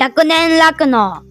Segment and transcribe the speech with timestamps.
[0.00, 1.22] 百年楽の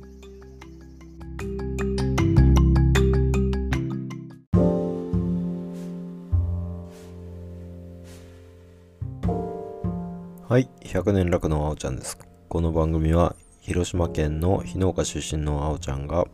[10.48, 12.20] はい、百年楽のあおちゃんです。
[12.48, 16.28] この番組は広島県の非農家出身のあおちゃんが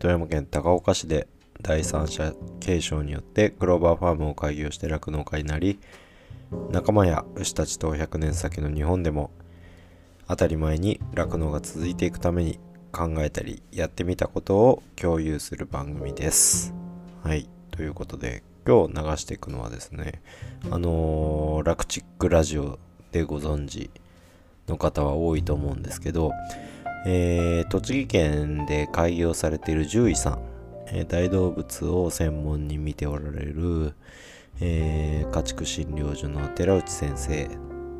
[0.00, 1.28] 富山県高岡市で
[1.62, 5.78] 第三者継承によってクローバーファームを開業して酪農家になり
[6.72, 9.30] 仲間や牛たちと100年先の日本でも
[10.28, 12.58] 当たり前に酪農が続いていくために
[12.90, 16.74] 考えたりやってみたことを共有する番組です。
[17.22, 20.20] はい、ということで今日流していくのはですね
[20.70, 22.78] あのー、ラクチックラジオ
[23.12, 23.90] でご存知
[24.66, 26.32] の方は多いと思うんですけど、
[27.06, 30.38] えー栃木県で開業されている獣医さん、
[30.88, 33.94] えー大動物を専門に見ておられる、
[34.60, 37.48] えー家畜診療所の寺内先生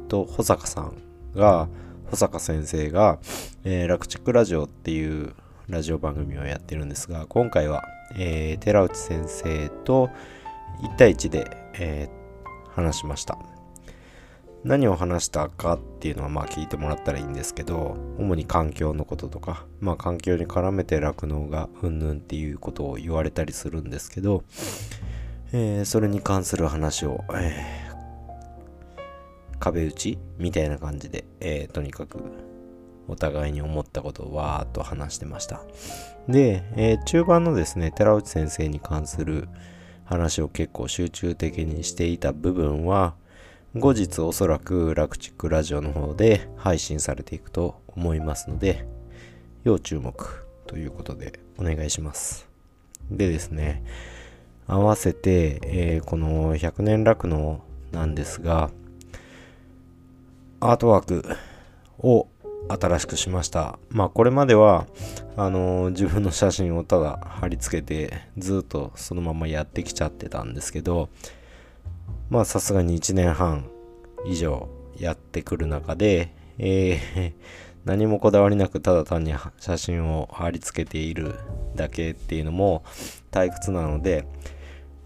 [0.08, 0.96] と保坂さん
[1.36, 1.68] が
[2.10, 3.18] 保坂先生が、
[3.64, 5.34] えー、ラクチックラジオっていう
[5.68, 7.82] ラジオ番組をやってるんですが今回は、
[8.16, 10.10] えー寺内先生と
[10.82, 12.27] 1対1で、えー
[12.77, 13.38] 話しました。
[14.64, 24.42] 何を話したかっていうのはまあ聞いてもらったらいいんですけど主に環境のこととかまあ環境に絡めて酪農がうんぬんっていうことを言われたりするんですけど、
[25.52, 27.86] えーそれに関する話を、えー
[29.72, 32.19] 壁打ちみたいな感じで、えーとにかく
[33.09, 35.62] お互いに思ったことをわーっと話してました。
[36.28, 39.48] で、えー中盤のですね寺内先生に関する
[40.05, 43.14] 話を結構集中的にしていた部分は
[43.75, 48.86] 後日おそらくラクチックラジオの方で配信されていくと思いますので
[49.64, 52.48] 要注目ということでお願いします。
[53.11, 53.83] でですね
[54.69, 58.70] 合わせて、えーこの100年酪農なんですが
[60.70, 61.25] アートワーク
[61.98, 62.28] を
[62.69, 63.78] 新しくしました。
[63.91, 64.86] まあこれまでは
[65.36, 71.08] あのー自分の写真をただ貼り付けてずっとそのままやってきちゃってたんですけど
[72.30, 73.68] まあさすがに1年半
[74.27, 74.68] 以上
[74.98, 77.33] やってくる中で、えー
[77.85, 81.36] 何もこだわりなくただ単に写真を貼り付けている
[81.77, 82.83] だけっていうのも
[83.30, 84.27] 退屈なので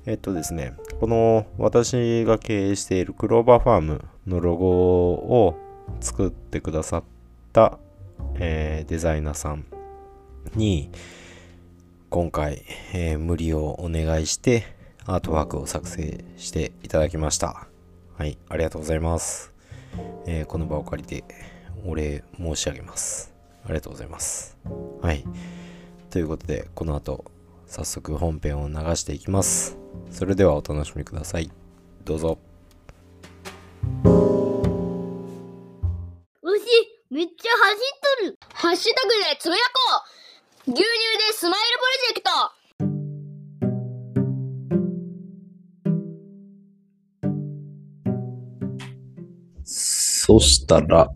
[0.06, 5.56] えっとですねこの私が経営しているクローバーファームのロゴを
[6.00, 7.04] 作ってくださっ
[7.52, 7.78] た、
[8.36, 9.66] えーデザイナーさん
[10.54, 10.90] に
[12.08, 12.62] 今回、
[12.94, 14.64] えー無理をお願いして
[15.04, 17.66] アートワークを作成していただきました。
[18.16, 19.52] はいありがとうございます、
[20.26, 21.24] えーこの場を借りて
[21.84, 23.34] お礼申し上げます。
[23.64, 24.56] ありがとうございます。
[25.02, 25.24] はい
[26.10, 27.24] ということでこの後
[27.66, 29.76] 早速本編を流していきます。
[30.10, 31.50] それではお楽しみください。
[32.04, 32.38] どうぞ。
[37.60, 37.76] 走っ
[38.22, 40.02] とるハッシュタグでつぶやこ
[40.68, 40.88] う牛乳で
[41.34, 42.30] スマイルプロジェクト
[49.64, 51.10] そしたら、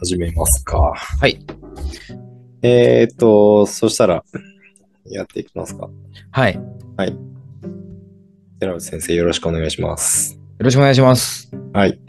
[0.00, 0.94] 始めますか。
[0.94, 1.38] はい。
[2.62, 4.24] えーと、そしたら、
[5.04, 5.90] やっていきますか。
[6.30, 6.58] はい。
[6.58, 6.62] よ
[6.96, 7.16] はい。
[8.58, 10.40] 寺内先生、よろしくお願いします。
[10.58, 11.50] ろしくお願いします。
[11.72, 12.00] はい。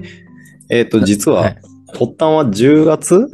[0.69, 1.61] えーと、実は、はい
[1.95, 3.29] 発端は10月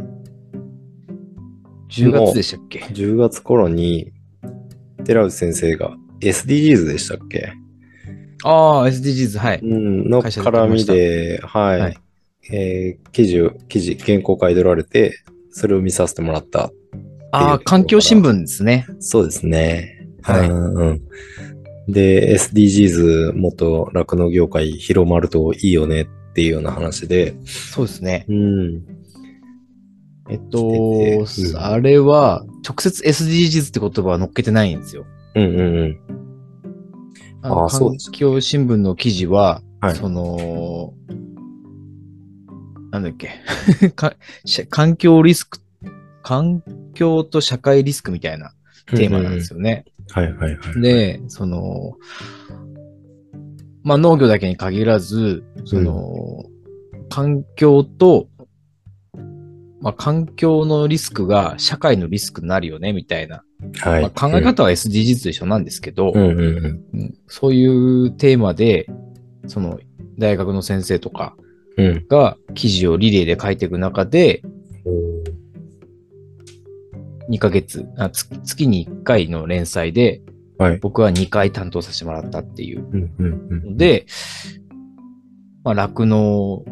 [1.89, 4.11] ？10月でしたっけ ?10 月頃に、
[5.03, 7.53] 寺内先生が SDGs でしたっけ？
[8.43, 9.59] ああ、SDGs、はい。
[9.63, 11.97] うん、の絡みで、はい、はい
[12.51, 15.15] えー記事を、記事、原稿書いておられて、
[15.51, 16.71] それを見させてもらった。
[17.31, 18.85] ああ、環境新聞ですね。
[18.99, 20.07] そうですね。
[20.21, 21.01] はいうんうん
[21.87, 28.25] で、SDGs もっと酪農業界広まるといいよねっていうような話で、そうですね。
[28.29, 28.81] うん。
[30.29, 35.05] えっ来とて、てうんあれは、直接 SDGs って言葉は載っけてないんですよ。
[35.35, 35.99] うんうんうん。
[37.43, 40.93] あのあーそうです環境新聞の記事は、はいその、
[42.91, 43.31] なんだっけ
[44.69, 45.59] 環境リスク、
[46.22, 46.63] 環
[46.93, 48.53] 境と社会リスクみたいな
[48.87, 49.85] テーマなんですよね。
[50.11, 50.81] はいはいはい。
[50.81, 51.93] で、その、
[53.83, 56.45] まあ農業だけに限らず、その、
[57.09, 58.28] 環境と、
[59.81, 63.43] まあ環境のリスクが社会のリスクになるよね、みたいな。
[63.79, 66.99] はいまあ、考え方は SDGs と一緒なんですけど、うんうんうん。
[66.99, 68.87] うんそういうテーマで、
[69.47, 69.79] その
[70.17, 71.35] 大学の先生とか
[71.77, 72.05] うん。
[72.07, 74.41] が記事をリレーで書いていく中で、
[77.29, 80.22] 2ヶ月、あつ月に1回の連載で、
[80.61, 80.78] はい。
[80.78, 83.72] 僕は2回担当させてもらったっていううんうんうん。
[83.72, 84.05] ので、
[85.63, 86.63] まあ、酪農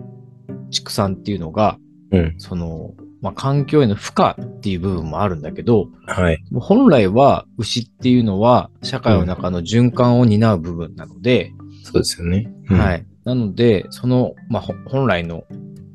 [0.69, 1.79] 畜産っていうのが、
[2.11, 2.35] うん。
[2.37, 6.43] その、まあ、環境への負荷っていう部分もあるんだけど、はい。
[6.53, 11.51] 本来は牛っていうのは社会の中の循環を担う部分なので、
[11.83, 12.47] そうですよね。。
[12.67, 13.05] はいい。
[13.25, 15.45] なので、その、まあ、ほ本来の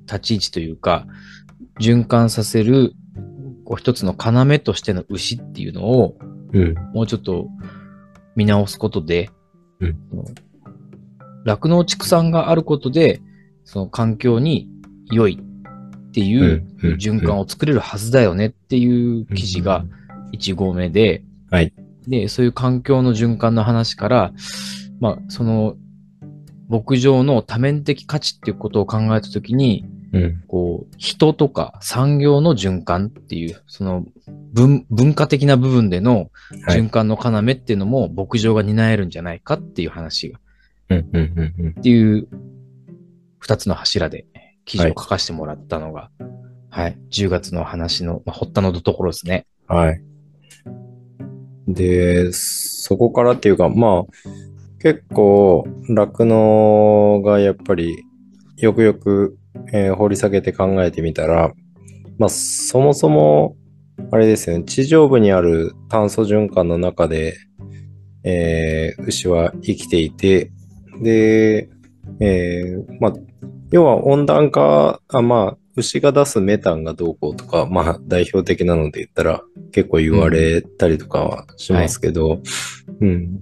[0.06, 1.06] 立ち位置というか、
[1.80, 2.92] 循環させる、
[3.64, 6.18] こう一つの要としての牛っていうのを、
[6.52, 6.74] うん。
[6.92, 7.48] もうちょっと
[8.36, 9.30] 見直すことで、
[9.80, 9.96] うん。
[11.44, 13.20] 酪農畜産があることで、
[13.64, 14.68] その環境に
[15.10, 16.64] 良いっていう
[16.98, 19.84] 循環を作れるはずだよねっていう記事が
[20.32, 21.72] 1号目で、はい。
[22.06, 24.32] で、そういう環境の循環の話から、
[25.00, 25.76] まあ、その、
[26.68, 29.84] 牧場の多面的価値っていうことを考えたときに、
[30.14, 30.44] うん。
[30.46, 34.06] こう、人とか産業の循環っていう、その
[34.52, 36.30] 文、文化的な部分での
[36.66, 40.40] はい循環の要っていうのも牧場が担えるんじゃないかっていう話が、
[40.90, 41.08] うん。
[41.12, 41.32] うん。
[41.36, 41.54] うん。
[41.58, 41.74] うん。
[41.78, 42.28] っていう
[43.38, 44.26] 二つの柱で
[44.64, 46.10] 記事を書かせてもらったのが、
[46.70, 49.46] はい、10月の話の、まあ、発端のところですね。
[49.66, 50.02] はい。
[51.68, 54.02] で、そこからっていうか、まあ、
[54.80, 58.04] 結構、酪農がやっぱり、
[58.56, 59.36] よくよく、
[59.72, 61.52] えー掘り下げて考えてみたら、
[62.18, 63.56] まあ、そもそも、
[64.10, 67.36] あれですよね、地上部にある炭素循環の中で、
[68.24, 70.50] えー牛は生きていて、
[71.02, 71.68] で、
[72.20, 73.12] えーまあ、
[73.70, 79.42] 要は温暖化、あまあ、牛が出すメタンがどうこうとか、まあ、代表的なので言ったら
[79.72, 82.40] 結構言われたりとかはしますけど、
[83.00, 83.40] うん。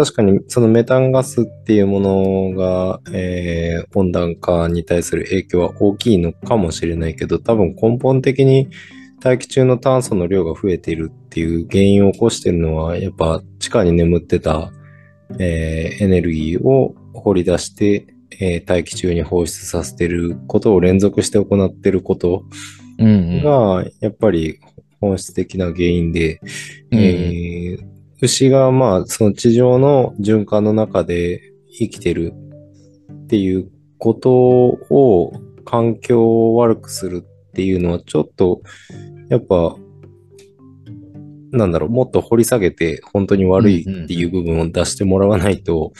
[0.00, 8.70] 確かにそのメタンガスっていうものが、えー温暖化に対する影響は大きいのかもしれないけど、多分根本的に
[9.20, 14.72] 大気中の炭素の量が増えているっていう原因を起こしているのは、やっぱ地下に眠ってた、
[15.38, 18.06] えーエネルギーを掘り出して、
[18.40, 22.44] えー大気中に放出させていることを連続して行っていること
[22.98, 23.10] うん、う
[23.40, 23.42] ん。
[23.42, 24.60] が、やっぱり
[24.98, 26.40] 本質的な原因で、
[26.90, 31.40] うんえー牛がまあその地上の循環の中で
[31.78, 32.34] 生きてる
[33.12, 35.32] っていうことを
[35.64, 38.62] 環境を悪くするっていうのはちょっと
[39.28, 39.76] やっぱ
[41.52, 45.92] なんだろうもっと掘り下げて本当に悪いっていう部分を出してもらわないと、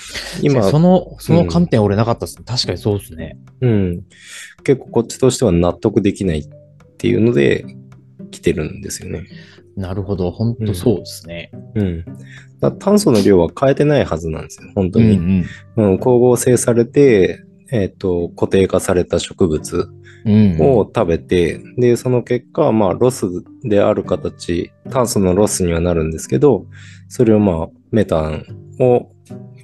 [0.43, 2.45] 今その、その観点俺なかったですね。
[2.47, 3.37] 確かにそうですね。
[3.61, 4.03] うん。
[4.63, 6.49] 結構こっちとしては納得できないっ
[6.99, 7.65] ていうので
[8.31, 9.25] 来てるんですよね。
[9.77, 10.31] なるほど。
[10.31, 11.51] 本当そうですね。
[11.75, 12.05] うん。
[12.61, 14.71] だ炭素の量は変えてないはずなんですよ。
[14.75, 15.17] 本当うん、うに。
[15.17, 15.45] ん。
[15.77, 19.89] うん、光合成されて、えっ、と、固定化された植物
[20.25, 20.61] うん、うん。
[20.79, 23.27] を食べて、で、その結果、まあ、ロス
[23.63, 26.67] である形、炭素のロスにはなるんですけど、
[27.09, 28.45] それをまあ、メタン
[28.81, 29.11] を、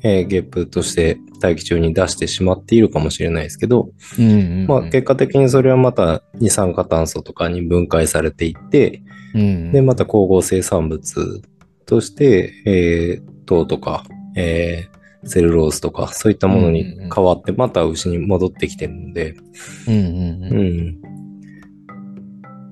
[0.02, 4.34] えーゲップとして大気中に出してしまっているかもしれないですけど、うん、う
[4.64, 4.66] ん。
[4.66, 9.02] まあ、結果的にそれはまた二酸化炭素とかに分解されていって、
[9.34, 11.42] うん、で、また光合成産物
[11.84, 14.04] として、えー糖とか、
[14.36, 14.96] えー
[15.28, 19.34] セルロースとか、そういったものに変わって、また牛に戻ってきてるので、
[19.88, 20.66] うん、うん、ううん。
[20.88, 21.00] ん。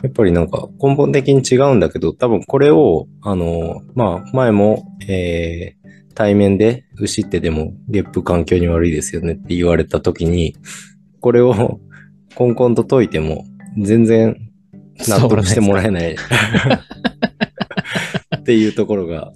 [0.04, 5.83] やっぱりなんか根本的に違うんだけど、多分これを、あの、まあ、前も、えー
[6.14, 10.56] 対面で牛ってでもゲップ環境に悪いですよねって言われた時に、
[11.20, 11.80] これを
[12.34, 13.44] コンコンと解いても
[13.78, 14.36] 全然
[15.08, 16.16] 納得してもらえない。
[18.36, 19.32] っていうところが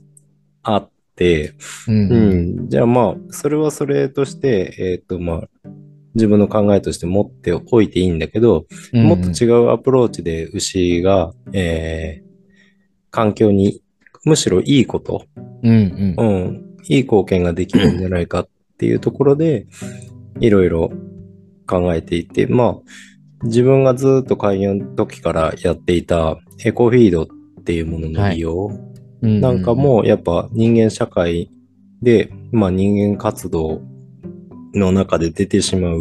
[0.63, 1.55] あって、
[1.87, 2.65] うん、ううん。
[2.67, 5.49] ん、じゃあまあ、それはそれとして、えっ、とまあ、
[6.15, 12.29] 自分の考えとして持っておいていいんだけど、もっと違うアプローチで牛が、えー
[13.11, 13.83] 環境に
[14.25, 15.25] むしろいいこと、
[15.63, 16.25] うん、うん。
[16.25, 19.67] うん、いい貢献ができるんじゃないかっていうところで、
[20.41, 20.91] いろいろ
[21.67, 22.77] 考えていて、まあ、
[23.45, 27.27] 自分がずっと開業の時からやっていたエコフィードっ
[27.65, 28.71] ていうものの利用、
[29.23, 29.41] うん。
[29.41, 31.51] なんか、もやっぱ人間社会
[32.03, 33.83] で、まあ人間活動
[34.75, 36.01] の中で出てしまう、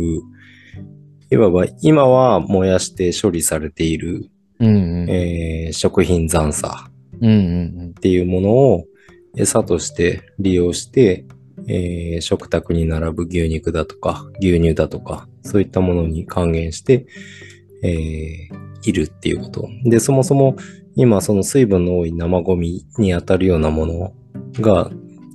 [1.30, 4.30] いわば今は燃やして処理されている、
[4.60, 5.10] うん、うん。
[5.10, 6.90] えー食品残差
[7.20, 7.34] うん、う
[7.88, 8.86] ん、っていうものを
[9.38, 11.26] 餌として利用して、
[11.68, 17.06] えー食卓に並ぶ牛肉だとか牛乳だとかそういったものに還元して、
[17.84, 19.70] えーいるっていうこと。
[19.84, 20.56] で、そもそも
[20.96, 24.14] 今その水分の多い生ゴミに当たるようなもの
[24.62, 24.90] が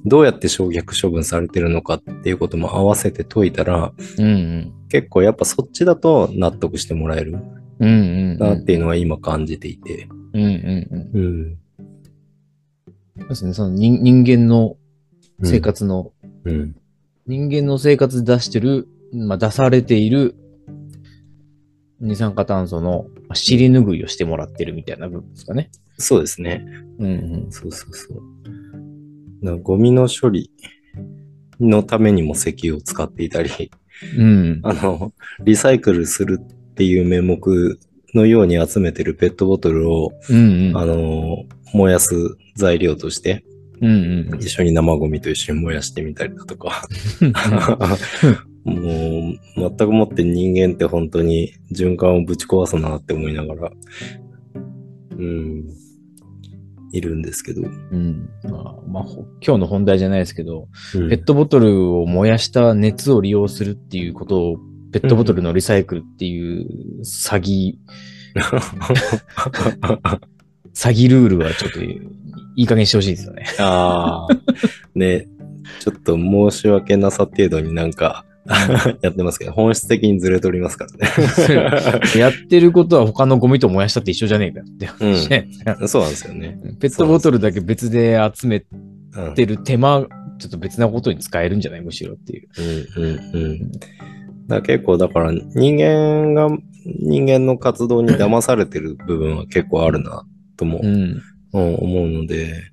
[0.05, 4.25] どうやって焼却処分されてるのかっていうことも合わせて解いたらうん。
[4.25, 7.39] うん、結構やっぱそっちだと納得してもらえる。
[8.39, 10.09] なっていうのは今感じていて。
[10.35, 11.21] うん、うん、うん。
[11.21, 11.59] うん。
[13.17, 13.55] ですね。
[13.55, 14.77] その人人間の
[15.43, 16.13] 生活の、
[16.45, 16.77] うん。
[17.27, 20.35] 人間の生活で出してる、まあ、出されている
[22.01, 25.71] 二酸化炭素の尻拭いをしてもらってるみたいな部分ですかね。
[25.99, 26.67] そうですね。
[26.99, 27.53] うんうん。
[27.53, 29.61] そうそうそう。
[29.63, 30.51] ゴミの処理
[31.61, 33.71] のためにも石油を使っていたり、
[34.19, 34.61] うん。
[34.65, 35.13] あの、
[35.45, 37.79] リサイクルするっていう名目
[38.15, 40.77] のように集めてるペットボトルを、うんうん。
[40.77, 43.45] あの、燃やす材料として、
[43.81, 44.41] うんうん。
[44.41, 46.87] 一緒に生ゴミと一緒に燃やしてみたりだとか。
[48.65, 53.73] もう、全くもって人間って本当に循環をぶち壊すなって思いながら、
[55.19, 55.65] うん、
[56.93, 57.63] いるんですけど。
[57.63, 58.31] うん。
[58.45, 64.57] まあ、まあ、ほ今日の本題じゃないですけど、うんペットボトルを燃やした熱を利用するっていうことを、
[64.93, 67.75] ペットボトルのリサイクルっていう詐欺、
[70.75, 72.01] 詐欺ルールはちょっとい
[72.57, 73.47] い加減にしてほしいですよね。
[73.59, 74.35] ああ、
[74.95, 75.29] ね、
[75.81, 78.25] ちょっと申し訳なさ程度になんか
[79.03, 82.01] やってますけど、本質的にずれとりますからね。
[82.19, 84.87] やってることは他のゴミと燃やしたって一緒じゃねえかよって。
[84.87, 85.49] 話ね。
[85.87, 86.59] そうなんですよね。
[86.81, 88.65] ペットボトルだけ別で集め
[89.17, 90.07] うんてる手間、
[90.39, 92.49] ちょっと別なことに使えるんじゃないむしろっていう。
[92.97, 93.73] うんうんうん。
[94.49, 96.49] だ結構だから人間が
[96.85, 100.27] 人間の活動に騙されてる部分は結構あるな
[100.63, 101.23] とも、うん。
[101.55, 102.73] うん思うので、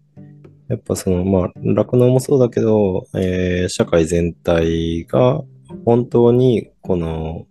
[0.70, 5.42] やっぱそのまあ酪農もそうだけど、えー社会全体が
[5.86, 7.46] 本当にこの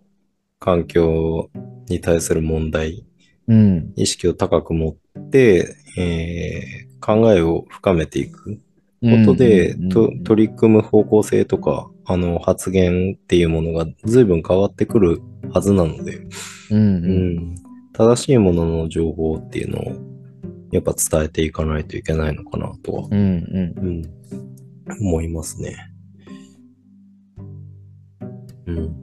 [0.59, 1.51] 環境
[1.87, 3.05] に対する問題、
[3.47, 3.93] うん。
[3.95, 8.59] 意識を高く持って、えー考えを深めていく
[9.01, 9.75] ことで、
[10.25, 16.17] 取り組む方向性とか、あの、発言っていうものが随分変わってくるはずなので、
[16.71, 17.55] うんううんん、
[17.93, 20.08] 正しいものの情報っていうのを、
[20.71, 23.87] やっぱ伝えていかないといけないのかなとは、うんうん
[24.87, 25.75] うん、思いますね。
[28.67, 28.95] うん。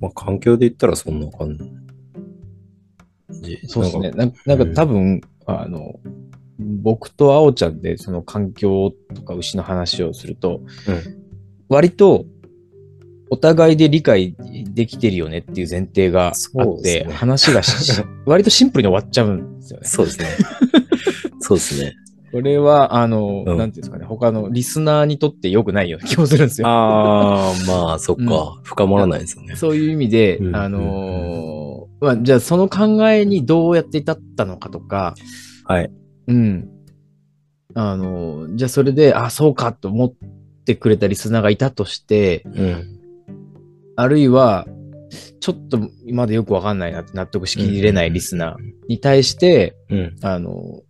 [0.00, 1.58] まあ、環境で言ったらそんな感
[3.30, 3.58] じ。
[3.66, 4.10] そうですね。
[4.10, 5.98] なんかななんか多分、あの、
[6.58, 11.18] 僕とあおちゃんでその環境とか牛の話をすると、うん
[11.68, 12.24] 割と
[13.30, 14.34] お互いで理解
[14.72, 19.86] できてるよねっていう前提があって、そうですね話がし 割とシンプルに終わっちゃうんですよね。
[19.86, 20.26] そうですね。
[21.40, 21.94] そうですね。
[22.30, 26.68] これは、あの、うんなんていうんですかね、他のリスナーにとって良くないような気もするんですよ。
[26.68, 28.60] ああ、まあ、そっか。
[28.64, 29.56] 深まらないですよね。
[29.56, 35.14] そういう意味で、うんあのーまあ、じゃあその考えにどうやって至ったのかとか、
[35.64, 35.90] はい。
[36.26, 36.68] うん。
[37.74, 40.12] あのーじゃあそれで、あ、そうかと思っ
[40.66, 42.97] てくれたリスナーがいたとして、うん。
[43.98, 44.64] あるいは、
[45.40, 45.80] ちょっと
[46.12, 50.16] まだよくわかんないなって納得しきれないリスナーに対して、うん。
[50.22, 50.88] あのー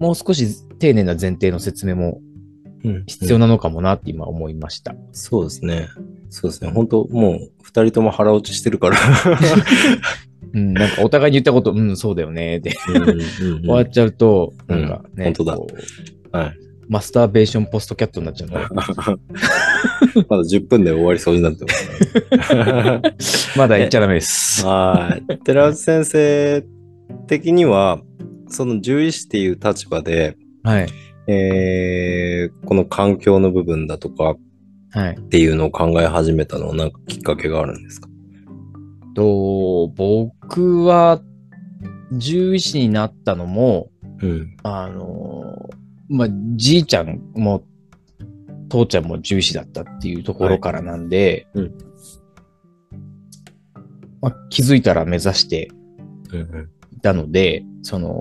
[0.00, 2.20] もう少し丁寧な前提の説明も
[2.82, 3.04] うん。
[3.06, 4.94] 必要なのかもなって今思いました。
[5.12, 5.88] そうですね。
[6.30, 6.70] そうですね。
[6.70, 8.96] 本当もう、二人とも腹落ちしてるから。
[10.54, 13.20] うん、なんかお互いに言ったこと、うん、そうだよね、でうんうんうん
[13.60, 15.58] 終わっちゃうと、うんなんかね、本当だ
[16.38, 16.63] はい。
[16.88, 18.58] マスターベーションポストキャットになっちゃうの。
[20.28, 23.58] まだ10分で終わりそうになってます。
[23.58, 24.64] まだ言っちゃダメです。
[24.64, 25.38] はい。
[25.44, 26.64] 寺内先生
[27.26, 28.00] 的には、
[28.48, 30.86] その獣医師っていう立場で、はい。
[31.26, 34.36] えー、この環境の部分だとか
[34.90, 35.16] はい。
[35.18, 38.08] っていうのを考え始めたのは何かきっかけがあるんですか？
[39.14, 41.20] と、僕は、
[42.20, 43.88] 獣医師になったのも、
[44.22, 44.56] うん。
[44.62, 45.70] あの、
[46.08, 47.64] まあ、じいちゃんも、
[48.68, 51.74] 父ちゃんも獣医師だったっていうところからなんで、はいうん
[54.24, 55.68] まあ、気づいたら目指して
[56.32, 58.18] うんいたので、その、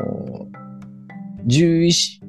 [1.48, 2.22] 獣医師、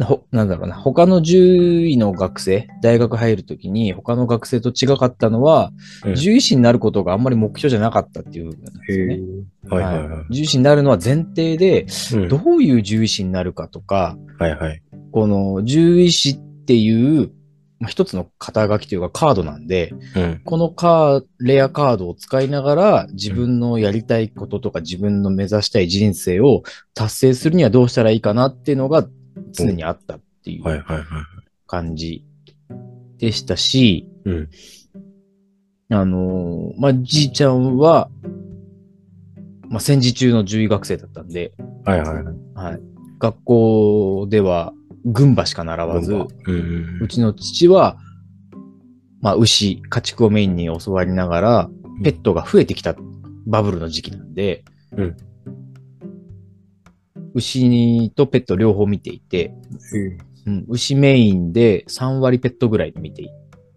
[0.00, 5.72] ほなんだろうな、他の獣医の学生、大学入るときに他の学生と違かったのは、
[6.04, 9.18] うん獣医師になることがあんまり目標じゃなかったっていう部分なんですよね。
[9.68, 10.08] はいはいはい。
[10.08, 14.82] 獣医師になるのは前提で、うんどういう獣医師になるかとか、はいはい。
[15.18, 17.32] この獣医師っていう、
[17.80, 20.40] まあ、一つの肩書きというかカードなんで、うん。
[20.44, 26.62] このカー、レアカードを使いながら自分のやりたいこととか自分の目指したい人生を
[26.94, 29.08] 達成するにはどうしたらいいかなっていうのが
[29.50, 30.64] 常にあったっていう。
[31.66, 32.24] 感じ
[33.18, 34.48] でしたし、うん。
[35.90, 38.08] あのーまあ、じいちゃんは、
[39.68, 42.24] まあ、戦時中の獣医学生だったんで、はいはいはい。
[42.54, 42.80] はい、
[43.18, 44.72] 学校では
[45.04, 47.98] 軍馬しか習わず、うんうんうちの父は、
[49.20, 51.70] まあ、牛、家畜をメインに教わりながら、
[52.02, 52.94] ペットが増えてきた
[53.46, 54.64] バブルの時期なんで、
[54.96, 55.16] うん。
[57.34, 59.52] 牛とペット両方見ていて、
[59.92, 60.18] うん。
[60.46, 63.30] うん、牛メインで3割ペットぐらい見てい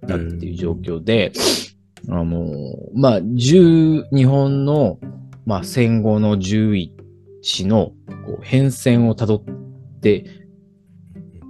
[0.07, 1.31] たっていう状況で、
[2.07, 2.47] あの、
[2.93, 4.99] まあ、10、日本の、
[5.45, 6.93] まあ、戦後の獣医
[7.41, 7.91] 師の
[8.25, 10.25] こう変遷をたどって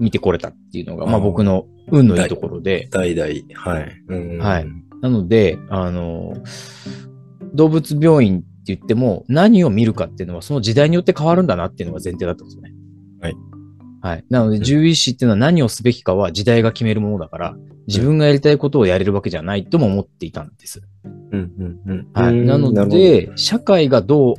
[0.01, 4.03] 見てこれたっていうのが、まあ、僕の運のいいところで、代々、はい。
[4.07, 4.67] うんはい
[5.01, 6.35] なので、あの、
[7.55, 12.71] 動物病院って言っても、何を見るかっていうのは、その時代によって変わるんだなっていうのが前提だったんですよね。
[13.19, 13.35] はい。
[14.01, 14.25] はい。
[14.29, 17.55] なので、ん獣医師っていうのは何をすべきかは時代が決めるものだから、
[17.87, 20.83] 自分がやりたいことをやれるわけじゃないとも思っていたんです。
[21.03, 21.51] うん
[21.85, 22.07] うんうん。
[22.13, 22.33] はい。
[22.33, 24.35] うんなので、社会がどう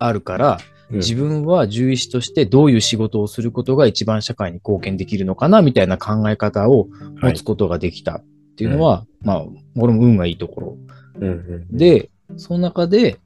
[0.00, 6.88] あるから、うん自分は獣医師としてどういう仕事をすることが一番社会に貢献できるのかな、みたいな考え方を
[7.20, 8.24] 持つことができたっ
[8.56, 9.44] ていうのは、まあ、
[9.76, 10.78] 俺も運がいいところ。
[11.20, 13.18] うんうん、で、その中で、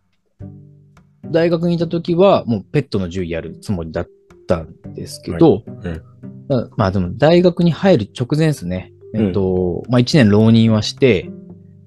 [1.27, 4.09] 大学にいた時は、もうペットの獣医やるつもりだっ
[4.47, 6.03] たんですけど、うん。
[6.49, 8.93] まあまあでも大学に入る直前ですね。
[9.13, 9.27] うん。
[9.27, 11.31] えっと、まあ1年浪人はして、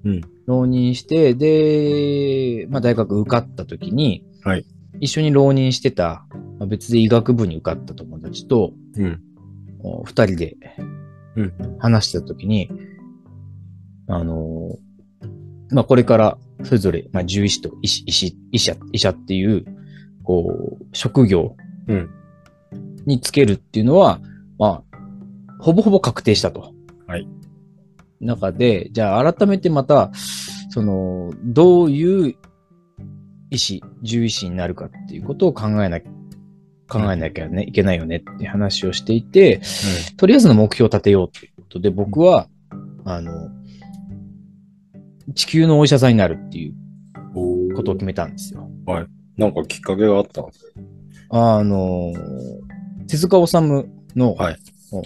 [0.04, 0.20] うん。
[0.46, 4.64] 浪人して、で、まあ大学受かった時に、はい
[5.00, 6.26] 一緒に浪人してた、
[6.58, 9.20] まあ、別で医学部に受かった友達と、うん。
[9.86, 10.56] お二人で
[11.36, 12.70] うん話してた時に、
[14.08, 19.64] あのーまあ、これからそれぞれ、まあ、獣医師と医師、医師、医者、医者っていう、
[20.22, 21.56] こう、職業
[21.88, 22.10] うん
[23.06, 24.20] につけるっていうのは、
[24.58, 24.98] まあ、
[25.60, 26.72] ほぼほぼ確定したと。
[27.06, 27.28] はい。
[28.20, 30.10] 中で、じゃあ改めてまた、
[30.70, 32.36] その、どういう
[33.54, 39.60] 医師、獣医師になるかっていうことを考えな、考えなきゃね、いけないよねって話をしていて、
[40.16, 42.48] とりあえずの目標を立てようということで、僕は、
[43.04, 43.50] あの、
[45.34, 46.74] 地球のお医者さんになるっていう
[47.34, 47.74] うん。
[47.74, 48.68] ことを決めたんですよ。
[49.36, 50.72] なんかきっかけがあったんです
[51.30, 52.12] あの、
[53.08, 54.56] 手塚治虫の、はい
[54.92, 55.02] お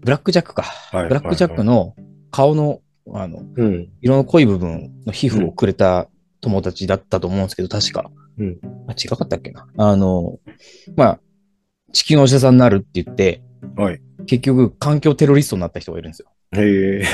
[0.00, 0.62] ブラックジャックか。
[0.62, 1.94] はいブラックジャックの
[2.30, 2.80] 顔の、
[3.12, 3.88] あの、うん。
[4.00, 6.08] 色の濃い部分の皮膚をくれた
[6.44, 8.10] 友達だったと思うんですけど、確か。
[8.38, 9.66] うんあ、違かったっけな。
[9.76, 10.38] あの、
[10.96, 11.20] まあ、
[11.92, 13.42] 地球のお医者さんになるって言って、
[13.76, 14.00] はい。
[14.26, 16.28] 結局、環境テロリストになった人がいるんですよ。
[16.56, 17.04] へえ。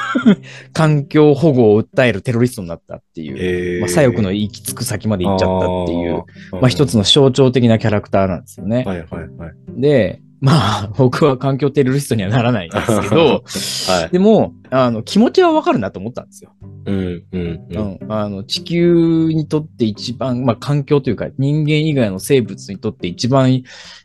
[0.72, 3.80] 環境保護を訴えるテロリストになったっていう。
[3.80, 6.16] まあ、左翼の行き着く先まで行っちゃったっていう、
[6.52, 6.60] あー。
[6.60, 8.84] まあ一つの象徴的なキャラクターなんですよね。
[8.84, 9.80] はいはいはい。
[9.80, 10.52] で、ま
[10.84, 13.44] あ僕は環境テロリストにはならないんですけど、
[13.92, 14.08] はい。
[14.10, 16.52] でも、あの、気持ちはわかるなと思ったんですよ。
[16.86, 18.06] うんうんううん。
[18.06, 18.12] ん。
[18.12, 23.62] あの、地球にとって一番、まあ環境というか人間以外の生物にとって一番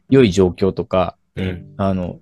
[0.10, 1.66] 良い状況とか、うん。
[1.78, 2.20] あの、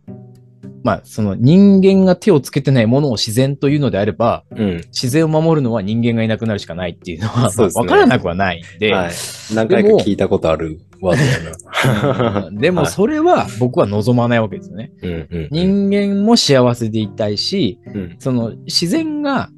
[0.84, 4.78] まあその人間が手をつけてないものを自然というのであれば、うん。
[4.88, 9.12] 自然を守るのは人間がいなくなるしかないっていうのは、ねわからなくはないんで、はい。
[9.56, 12.46] 何回か聞いたことあるワードやな。
[12.48, 14.92] うんでもはいそれは僕は望まないわけですよね。
[15.02, 15.48] うんうん。
[15.52, 18.16] 人間も幸せでいたいし、うん。
[18.20, 19.50] その自然が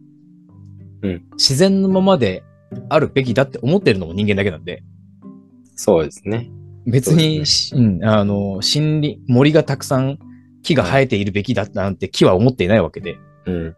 [1.01, 2.43] うん自然のままで
[2.89, 4.83] あるべきだって思ってるのも人間だけなんで、
[5.75, 6.51] そうですね。
[6.85, 10.19] 別に、しうん、あの、森林、森がたくさん
[10.65, 13.17] 木が生えているべきだなんて木は思っていないわけで。
[13.45, 13.75] うん。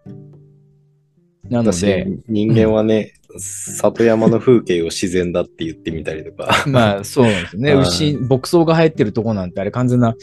[1.50, 6.64] なの私で、人間はね、里山の風景を自然だって言ってみたりとか。
[6.66, 7.76] まあそうなんですね。
[7.76, 10.16] はい牛、牧草が生えてるとこなんてあれ完全な、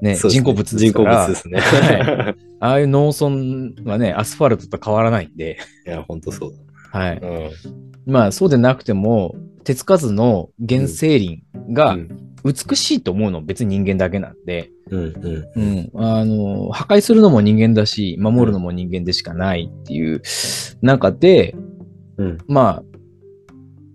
[0.00, 1.26] ね、人工物ですから。
[1.26, 1.58] 人工物ですね。
[1.60, 6.52] はああいう農村はね、アスファルトと変わらないんで、いや、ほんとそう
[6.92, 7.20] はい。
[7.20, 7.28] だ。
[7.28, 7.50] うん。
[8.06, 15.04] まあそうでなくても、手つかずの原生林がうん美しいと思うのは別に人間だけなんで、うん
[15.56, 15.90] うん。
[15.94, 20.20] うん、あの、破壊するのも人間だし、守るのも人間でしかないっていう
[20.82, 21.56] 中で、
[22.18, 22.38] うん。
[22.46, 22.82] まあ、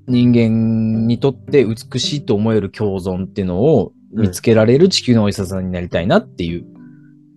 [0.07, 6.65] 人間にとって美しいと思える共存っていうのを見つけられる地球のお医者さんになりたいなっていう。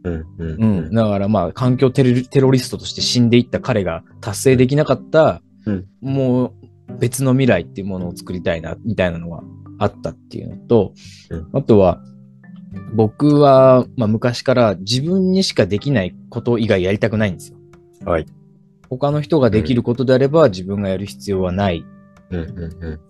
[0.05, 0.94] うんううんん。
[0.94, 6.55] だからまあ、環境テロテロリストとして死んでいった彼が達成できなかった、うんもう
[6.98, 9.42] 別の未来っていうものを作りたいな、みたいなのが
[9.83, 10.92] あったっていうのと、
[11.31, 12.01] うんあとは、
[12.95, 17.59] 僕は、まあ、昔から自分にしかできないこと以外やりたくないんですよ。
[18.05, 18.27] はい。
[18.88, 21.85] 他の人ができることであれば自分がやる必要はない
[22.31, 23.01] うんうんうん。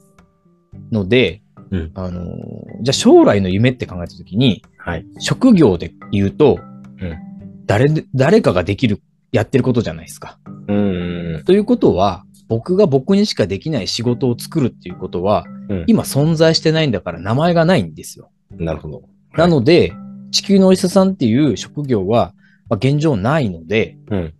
[0.91, 5.07] ので、うんあのーじゃあ将来の夢って考えたときに、はい。
[5.21, 6.59] 職業で言うと、
[7.01, 7.17] うん
[7.67, 10.39] 誰で、誰かができる、やってることじゃないですか。
[10.69, 15.85] うんうんということは、僕が僕にしかできない仕事を作るっていうことは、うん。
[15.87, 18.31] 今存在してないんだから名前がないんですよ。
[18.51, 19.03] なるほど。
[19.35, 19.93] なので、
[20.31, 22.35] 地球のお医者さんっていう職業は、
[22.69, 24.35] まあ、現状ないので、うん。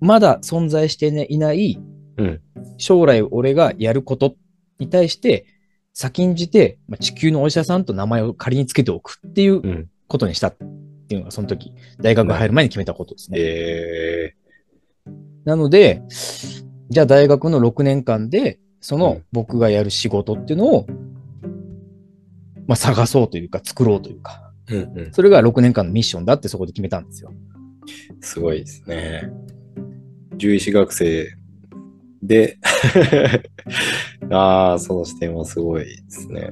[0.00, 1.78] まだ存在していない、
[2.16, 2.40] うん
[2.76, 4.34] 将来俺がやること
[4.78, 5.46] に対して、
[5.92, 9.88] 先んじて、まあ、地球のお医者さんと名前を仮につけておくっていううん。
[10.06, 10.56] ことにしたっ
[11.08, 13.38] ていうのが、その時、大学入る前に決めたことですね。
[13.40, 14.34] え
[15.44, 16.02] なので、
[16.90, 20.86] じゃあ大学の6年間で、そうのん僕がやる仕事っていうのを、
[22.66, 25.12] まあ、探そうというか、作ろうというか、うんうん。
[25.12, 27.32] それが6年間のミッションだってそこで決めたんですよ。
[28.20, 29.30] すごいですね。
[30.32, 31.28] 獣医師学生
[32.22, 32.58] で、
[34.30, 36.50] ああ、その視点はすごいですね。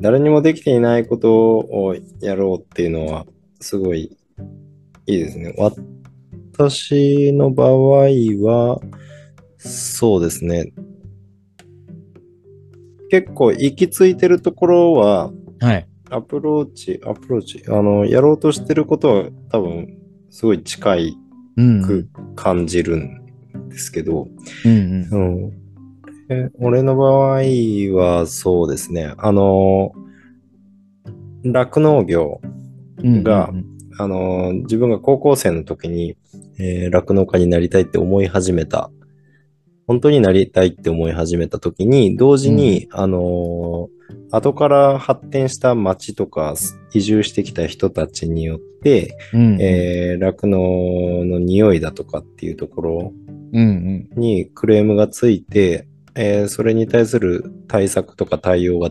[0.00, 3.26] 誰にもできていないことをやろうっていうのは、
[3.60, 4.16] すごい
[5.06, 5.54] いいですね。
[6.68, 7.70] 私の場合
[8.44, 8.80] は、
[9.56, 10.74] そうですね。
[13.08, 15.88] 結構行き着いてるところは、はい。
[16.10, 19.88] アプローチ、アプローチ、あの、やろうとしてることは多分、
[20.28, 21.16] すごい近い
[21.56, 21.82] うん。
[21.82, 24.28] く感じるんですけど、
[24.66, 25.44] うんうん。
[25.44, 25.52] うん。
[26.28, 27.40] え俺の場合
[27.96, 29.92] はそうですね、あの、
[31.42, 32.42] 酪農業、
[33.02, 33.70] うんがうん
[34.00, 36.16] あの、自分が高校生の時に、
[36.60, 38.90] えー酪農家になりたいって思い始めた、
[39.86, 43.88] 本当になりたいって思い始めた時に、同時に、あの、
[44.30, 46.54] 後から発展した町とか
[46.92, 53.12] 移住してきた人たちによって、うんえー酪農の匂いだとかっていうところ
[53.52, 54.20] うんうん。
[54.20, 58.90] にクレームがついて、えーそれに対する対策とか対応が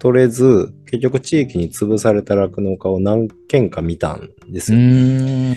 [0.00, 5.56] 取れず、結局地域に潰された酪農家を何軒か見たんですうよ。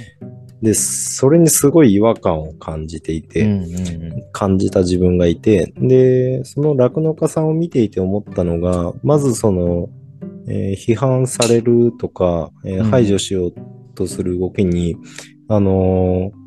[0.61, 0.65] ん。
[0.65, 9.89] で、それにすごい違和感を感じていて、うんうん感じた自分がいて、で、その酪農家さんを見ていて思ったのが、まずその、
[10.47, 13.53] えー批判されるとか、えーうん排除しよう
[13.93, 14.95] とする動きに、
[15.47, 16.41] あのー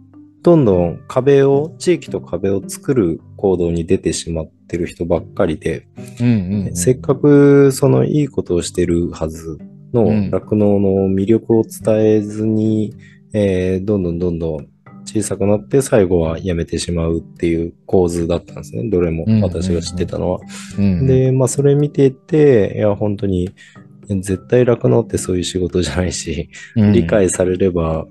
[0.44, 5.86] どんどん壁を、地域と壁を作る行動に出てしまってる人ばっかりで、
[6.20, 6.76] うんうんうん。
[6.76, 9.56] せっかくそのいいことをしてるはず
[9.94, 12.92] のうん酪農の魅力を伝えずに、
[13.34, 14.68] えーどんどんどんどん
[15.04, 18.88] 小さくなって最後はやめてしまうっていう構図だったんですね。
[18.88, 20.40] どれも私が知ってたのは。
[20.78, 23.50] うんうん、で、まあそれ見てて、いや本当に
[24.08, 28.06] 絶対酪農ってそういう仕事じゃないし、うん理解されれば、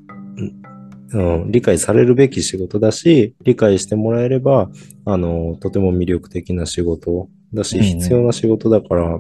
[1.12, 4.70] うん、理解されるべき仕事だし、理解してもらえれば、
[5.06, 9.20] あの、とても魅力的な仕事だし、うんうん必要な仕事だから、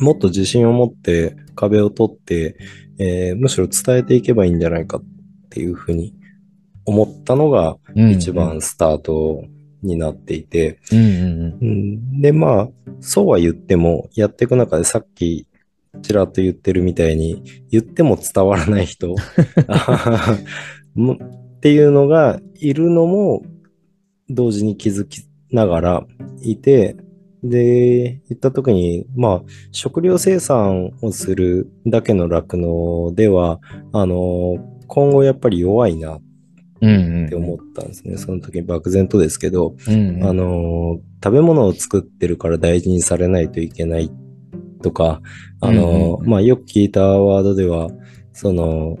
[0.00, 2.56] もっと自信を持って壁を取って、
[2.98, 5.00] えーむしろ伝えていけばいいんじゃないか
[5.54, 6.12] っていうふうに
[6.84, 9.44] 思ったのが一番スタート
[9.84, 15.46] になっていて、うんうんうん、で、まあ、そうは言っても、やっていく中でさっき
[16.02, 17.40] ちらっと言ってるみたいに、
[17.70, 19.14] 言っても伝わらない人
[20.94, 23.42] もっていうのがいるのも
[24.28, 26.06] 同時に気づきながら
[26.42, 26.96] いて、
[27.44, 33.60] で、言った時に、まあ、食料生産をするだけの酪農では、
[33.92, 36.22] あの、今後やっぱり弱いなっ
[36.80, 37.28] うんうん。
[37.28, 38.16] て思ったんですね。
[38.16, 40.24] その時漠然とですけど、うんうん。
[40.24, 44.10] あのー食べ物を作ってるから大事にされないといけない
[44.82, 45.22] とか、
[45.62, 47.88] あのまあ、よく聞いたワードでは、
[48.34, 48.98] その、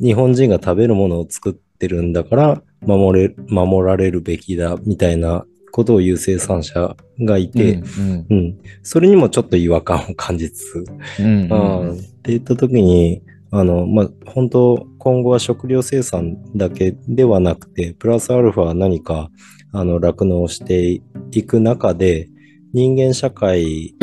[0.00, 13.20] 日本人が食べるものを作ってるんだから、守れ、守られるべきだ、みたいなことを言う生産者がいて、うんうん、それにもちょっと違和感を感じつつ、うんうんって言った時に、
[13.56, 19.30] あの、まあ、本当今後は食料生産だけではなくて、プラスアルファ何か、
[19.72, 22.28] あの、酪農をしていく中で、
[22.72, 23.94] 人間社会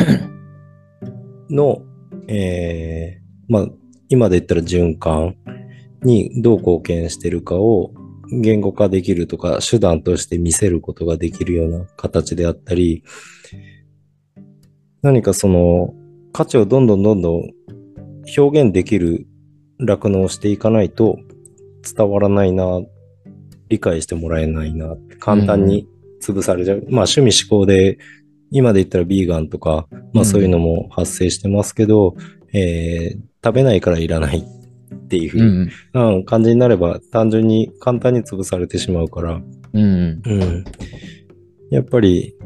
[1.50, 1.82] の、
[2.28, 3.68] えーまあ、
[4.08, 5.36] 今で言ったら循環
[6.02, 7.92] にどう貢献してるかを
[8.30, 13.04] 言語化できるとか、手段として見せることができるような形であったり、
[15.02, 15.92] 何かその
[16.32, 17.50] 価値をどんどんどんどん
[18.34, 19.26] 表現できる
[19.82, 21.18] 酪農をしていかないと
[21.96, 22.80] 伝わらないな、
[23.68, 25.86] 理解してもらえないな、簡単に
[26.22, 26.78] 潰されちゃう。
[26.88, 27.98] まあ趣味思考で、
[28.50, 32.16] 今で言ったらビーガンとか、まあそういうのも発生してますけど、
[32.52, 36.24] えー食べないからいらないっていうう、んうん。
[36.24, 39.42] 感じになれば単純に簡単に潰されてしまうから、
[39.72, 40.22] うん。
[40.24, 40.64] うん。
[41.70, 42.36] やっぱり、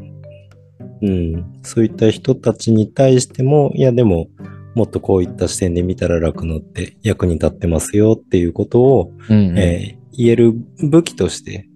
[1.01, 4.27] うん、そういった人たちに対しても、いやでも、
[4.77, 11.67] もっとこういった視点で見たら酪農って役に立ってますよっていうことを、うんうんえー言える武器として、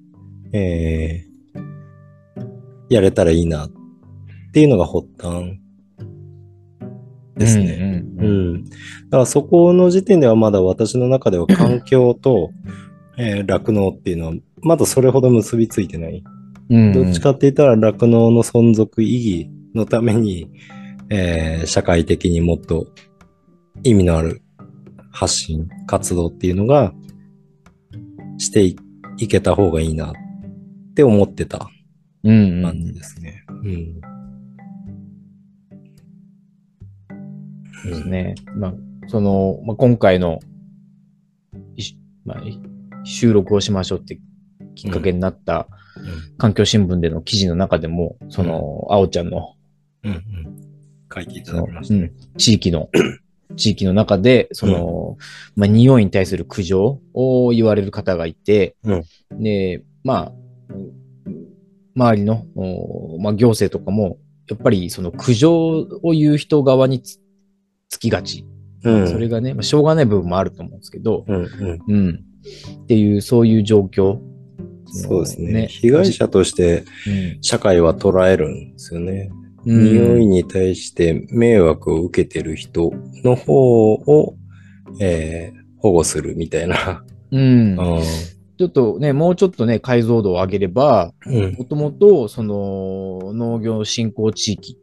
[0.51, 1.61] えー
[2.89, 3.71] やれたらいいなっ
[4.51, 5.59] ていうのが発端
[7.37, 8.03] ですね。
[8.17, 8.65] うんうん。
[8.65, 8.71] だ
[9.11, 12.51] からそこの時点ではまだ私の中では環境と、
[13.17, 16.23] えー酪農っていうのはまだそれほど結びついてない。
[16.69, 20.49] うんどっちかって言ったら酪農の存続意義のために、
[21.11, 22.87] えー社会的にもっと
[23.83, 24.41] 意味のある
[25.11, 26.93] 発信、活動っていうのが
[28.37, 28.75] してい
[29.17, 30.13] いけた方がいいなっ
[30.91, 31.69] って思ってた
[32.23, 32.63] うんうん。
[32.63, 33.43] 感じですね。
[33.47, 34.01] うん。
[37.83, 38.35] そうですね。
[38.55, 38.73] まあ、
[39.07, 40.39] その、まあ、今回の、
[42.25, 42.59] まあ、い
[43.03, 44.19] 収録をしましょうって
[44.75, 45.67] きっかけになった
[46.37, 49.55] 環境新聞での記事の中でも、その、あおちゃんの、
[50.03, 50.11] うん。
[50.11, 50.21] うん。
[51.13, 51.99] 書いていただきましたね。
[52.01, 52.89] うん、地域の、
[53.57, 55.17] 地域の中で、その、
[55.55, 59.03] まあ、匂いに対する苦情を言われる方がいて、うん
[59.41, 60.31] で、まあ、
[60.69, 61.01] うん
[61.95, 67.19] 周りの、おまあ、行政とかも、やっぱりその苦情を言う人側につ
[67.89, 68.45] つきがち。
[68.83, 69.07] うん。
[69.07, 71.79] それがね、まあ、しょうがない部分もあると思うんですけど、うんうん。
[71.87, 72.19] うん。
[72.83, 74.19] っていう、そういう状況。
[74.93, 75.67] そうですね。
[75.67, 79.29] 被害者としてうん社会は捉えるんですよね。
[79.65, 82.91] うん匂いに対して迷惑を受けてる人
[83.23, 84.35] の方を、
[84.99, 87.03] えー保護するみたいな。
[87.31, 87.77] うん。
[87.77, 88.01] うん
[88.57, 94.77] ちょっとね、もうちょっとね、解像度を上げれば、うんもともと、その、農業振興地域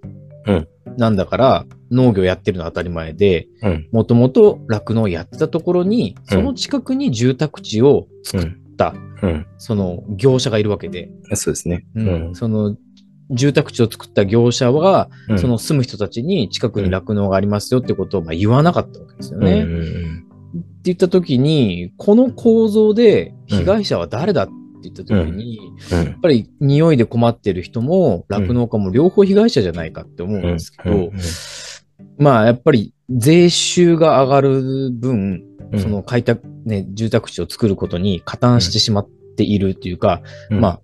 [0.47, 9.47] うんなんだから、農業やってるのは当たり前で、うんもともと酪農やってたところに、その近くに住宅地を作った、うん。
[9.59, 11.87] その業者がいるわけで、そうですね。
[11.95, 12.77] うんその
[13.31, 15.39] 住宅地を作った業者は、うん。
[15.39, 19.63] その住む人たちに近くに酪農がありますよってことをまあ言わなかったわけですよね。
[19.63, 24.53] うんうんって言ったときに、この構造で被害者は誰だって
[24.85, 25.61] 言ったときに、
[25.93, 26.05] うん。
[26.05, 31.13] やっぱり匂いで困ってる人も酪農家も両方被害者じゃないかって思うんですけど、うん。
[32.17, 35.81] まあやっぱり税収が上がる分、うん。
[35.81, 40.61] その開拓、ね、住宅地を作ることに加担してしまっているっていうか、うん。
[40.61, 40.81] まあ、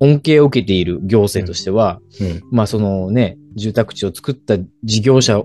[0.00, 5.42] 恩恵を受けている行政としては、うんまあそのね、住宅地を作った事業者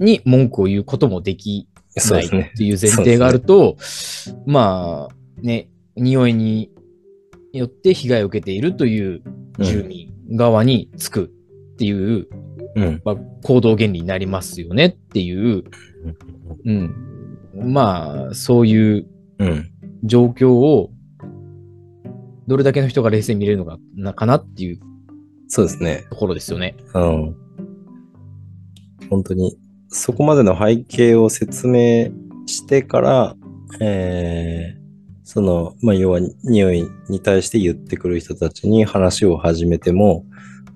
[0.00, 1.68] に文句を言うこともでき
[2.10, 2.28] ないっ。
[2.28, 3.76] ていう前提があると、
[4.46, 6.70] まあね、匂いに
[7.52, 9.22] よって被害を受けているという
[9.58, 11.30] 住民側につく
[11.74, 12.28] っていう、
[12.76, 13.02] うん。
[13.04, 15.64] まあ、行動原理になりますよねっていう、
[16.64, 16.94] うん、
[17.54, 19.06] まあそういう
[19.38, 19.70] うん。
[20.04, 20.90] 状況を
[22.46, 24.80] どれだけの人が冷静に見れるのかなかなっていう
[25.48, 26.06] そうですね。
[26.10, 26.76] ところですよね。
[26.94, 27.36] うん。
[29.08, 29.56] 本当に、
[29.88, 32.10] そこまでの背景を説明
[32.46, 33.36] してから、
[33.80, 34.80] えー、
[35.22, 40.24] その、まあ、要は匂いに対して言ってくる人たちに話を始めても、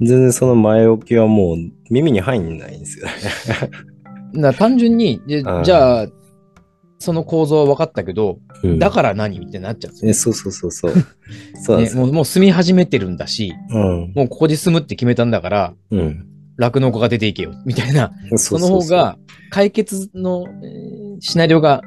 [0.01, 1.57] 全然その前置きはもう
[1.91, 3.13] 耳に入んないんですよね。
[4.33, 6.07] な単純に、じゃあ、
[7.01, 10.95] その構造は分かったけど、うんだから何みたいになっちゃうんですよえそうそうそうそう。
[11.63, 11.83] そう。
[11.83, 14.13] ねもうもう住み始めてるんだし、うん。
[14.15, 16.27] もうここで住むって決めたんだから、うん。
[16.59, 19.17] 酪農家が出ていけよ、みたいな、そその方が
[19.49, 21.83] 解決の、えーシナリオが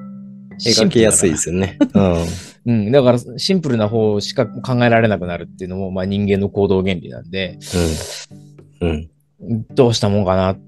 [0.60, 1.56] 描きやすいですよ。
[1.56, 1.78] よね。
[1.94, 2.26] うん。
[2.66, 7.58] うん、だからシンプルな方しか考えられなくなるっていうのも、まあ人間の行動原理なんで、
[8.82, 9.10] うん。
[9.50, 9.66] うん。
[9.74, 10.60] どうしたもんかなっ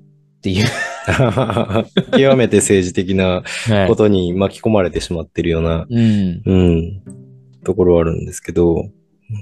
[0.41, 0.65] ていう。
[2.17, 6.41] 極めて政治的なはいことに巻き込まれてしまってるような、うん。
[6.45, 7.01] うん、
[7.63, 8.89] ところはあるんですけど、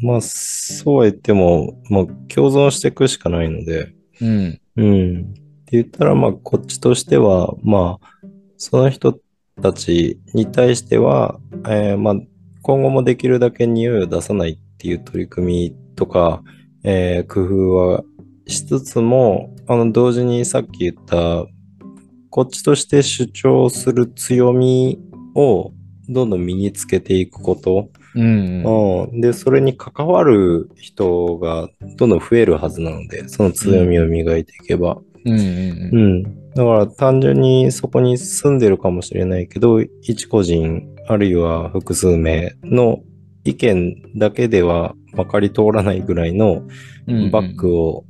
[0.02, 4.60] まあ、そうは言っても、まあ、共存していくしかないので、うん。
[4.78, 5.22] うん。
[5.22, 5.24] っ
[5.66, 9.20] て言ったら、まあ、こっちとしては、まあ、その人
[9.62, 12.16] たちに対しては、えーまあ、
[12.62, 16.44] 今後もできるだけ匂いを出さないっていう取り組みとか、
[16.84, 18.04] えー工夫は
[18.48, 21.46] しつつも、あの、同時にさっき言った、
[22.34, 24.98] こっちとして主張する強み
[25.36, 25.72] を
[26.10, 28.64] どんどん身につけていくこと、うん。
[28.64, 34.98] うん、で、それに関わる人がどんどん増えるはずなので、その強みを磨いていけば。
[35.26, 35.34] うん。
[35.34, 36.50] うんうん。
[36.56, 43.04] だから単純にそこに住んでるかもしれないけど、一個人、あるいは複数名の
[43.44, 46.64] 意見だけではまかり通らないぐらいの
[47.06, 47.30] うん。
[47.30, 48.06] バックを、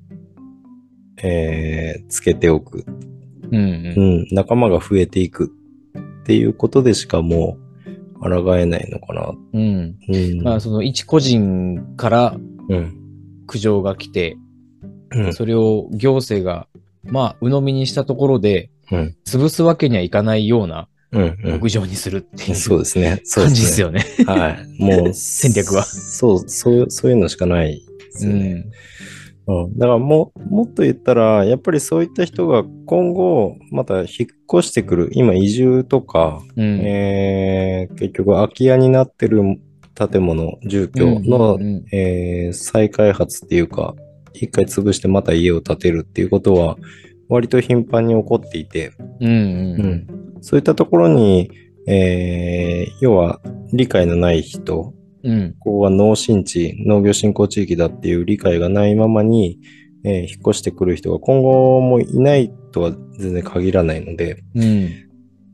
[1.22, 2.86] えーつけておく。
[3.54, 3.60] うん。
[3.60, 4.22] ううん。
[4.22, 4.28] ん。
[4.32, 5.52] 仲間が増えていく
[6.22, 7.58] っていうことでしかも
[8.16, 9.34] う抗えないのかな。
[9.54, 9.96] うん。
[10.08, 10.42] うん。
[10.42, 12.38] まあ、その一個人から
[12.70, 13.00] うん。
[13.48, 14.38] 苦情が来て、
[15.12, 15.34] うん。
[15.34, 16.68] それを行政が、
[17.04, 19.16] まあ、鵜呑みにしたところで、うん。
[19.26, 21.38] 潰すわけにはいかないようなうん。
[21.44, 23.22] うん屋上にするっていうそうですね。
[23.24, 23.88] そう感じですよ。
[23.88, 24.06] よね。
[24.26, 24.82] はい。
[24.82, 28.54] もう、 戦略はそう、そう、そういうのしかないですね。
[28.54, 28.66] ん。
[29.48, 29.78] うん。
[29.78, 34.08] だからもう、もっと言ったら、やっぱりそういった人が今後、また引っ
[34.60, 36.80] 越してくる、今移住とか、うん。
[36.86, 39.42] えー結局空き家になってる
[39.96, 43.96] 建物、住居の、うんうんえー再開発っていうか、
[44.34, 46.78] 一回潰してまた家を建てるっていうことは、
[47.30, 50.08] 割と頻繁に起こっていて、うんうん
[50.42, 51.50] そういったところに、
[51.88, 53.42] えー要は
[53.74, 54.94] 理解のない人
[55.24, 55.56] うん。
[55.60, 59.60] ここは農新地、農業振興地域だっていう理解がないままに、
[60.04, 64.90] えー引っ越してくる人が今後もいないとは全然限らないので、うん。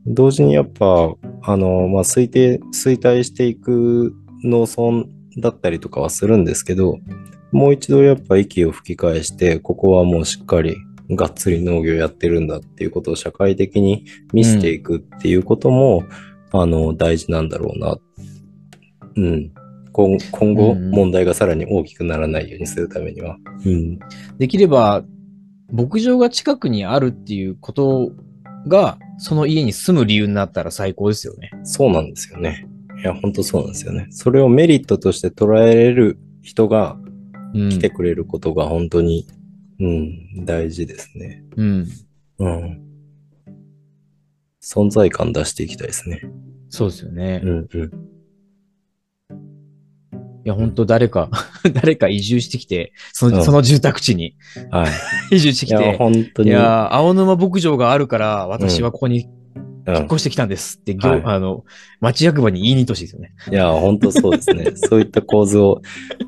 [0.06, 5.06] 同時にやっぱ、あの、まあ、推定、衰退していく農村
[5.38, 6.98] だったりとかはするんですけど、
[7.52, 10.76] もう一度やっぱ息を吹き返して、ここはもうしっかり
[11.10, 16.04] がっつり農業やってるんだっていうことを社会的に見せていくっていうことも、
[16.52, 17.96] あの、大事なんだろうな。
[19.16, 19.52] うん。
[20.06, 23.36] 今今後、うんうん問題がさらに大きくならないようにするためには。
[23.64, 23.98] うん。
[24.38, 25.04] できれば、
[25.72, 28.12] 牧場が近くにあるっていうこと
[28.66, 31.50] が、その家に住む理由になったら最高ですよね。
[31.62, 32.66] そうなんですよね。
[32.98, 34.08] いや、本当そうなんですよね。
[34.10, 36.96] それをメリットとして捉えれる人が
[37.54, 37.68] うん。
[37.70, 39.26] 来てくれることが本当に、
[39.80, 41.42] うん、大事ですね。
[41.56, 41.88] うん。
[42.38, 42.80] うん。
[44.62, 46.22] 存在感出していきたいですね。
[46.68, 47.38] そうですよね。
[47.38, 47.90] いうんうん。
[50.44, 51.30] や、本当誰か、
[51.72, 54.34] 誰か移住してきて、その,、うんその住宅地に
[54.70, 54.90] はい。
[55.36, 56.50] 移住していや、きて、い本当に。
[56.50, 59.40] やー、青沼牧場があるから、私はここにうん
[59.96, 61.64] 引っ越してきたんですって、業はいあの、
[62.00, 63.32] 町役場に言いに行ってほしいですよね。
[63.50, 64.72] いや、本当そうですね。
[64.76, 65.80] そういった構図を。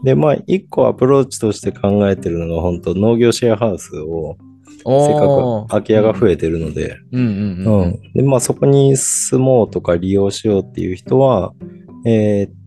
[0.03, 4.37] で、まあ、一個アプローチとして考えてるのが、本当農業シェアハウスを、
[4.85, 8.01] せっかく空き家が増えてるので、うんうんううんん。
[8.15, 11.53] で、まあそこに住もうとか利用しようっていう人は、
[12.07, 12.63] えー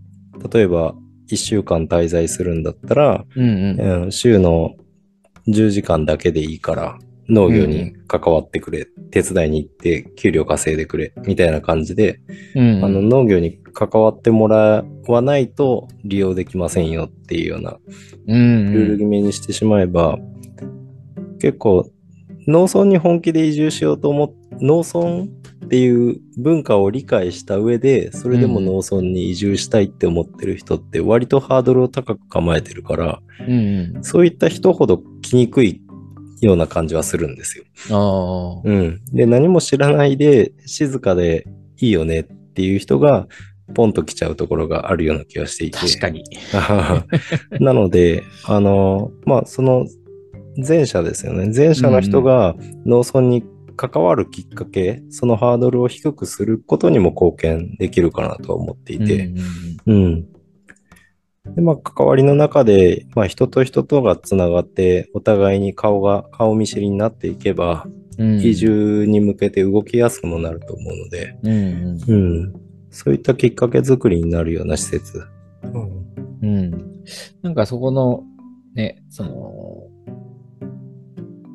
[0.53, 0.93] 例えば
[1.29, 4.03] 1週間滞在するんだったら、うんうん。
[4.03, 4.75] うん、週の
[5.47, 6.97] 10時間だけでいいから
[7.29, 12.19] 農業に関わってくれ、手伝いに行って給料稼いでくれ、みたいな感じで、
[12.55, 17.77] うんあの農業に関わってもらわないと利用できませんよっていうような
[18.27, 18.73] うん。
[18.73, 20.17] ルール決めにしてしまえば、
[21.39, 21.89] 結構
[22.47, 25.27] 農村に本気で移住しようと思っ農村
[25.65, 35.81] っていう文化を理解した上でそれでも農村に移住したいって思ってる人って割とハードルを高く構えてるからうんうんそういった人ほど来にくい
[36.41, 38.61] ような感じはするんですよ。
[38.63, 41.47] うん、で何も知らないで静かで
[41.79, 43.27] いいよねっていう人が
[43.73, 45.77] ポンと来ちゃうところがあるような気がしていて。
[45.79, 46.23] 確かに。
[47.59, 49.87] なので、あの、まあ、その
[50.55, 51.51] 前者ですよね。
[51.55, 53.43] 前者の人が農村に
[53.75, 59.31] 関わるきっかけ、そのハードルを低くすることにも貢献できるかなとは思っていて、
[59.85, 60.35] うんうん。
[61.55, 67.85] で、まあ、関わりの中で、まあ、人と人とがつながって、お互いに顔が、顔見知りになっていけば、
[68.17, 72.15] うん移住に向けて動きやすくもなると思うので、うんうんう
[72.47, 72.53] ん。
[72.89, 75.21] そういったきっかけ作りになるような施設。
[75.63, 76.05] うん
[76.41, 77.03] うん。
[77.41, 78.23] なんかそこの、
[78.73, 79.84] ね、その、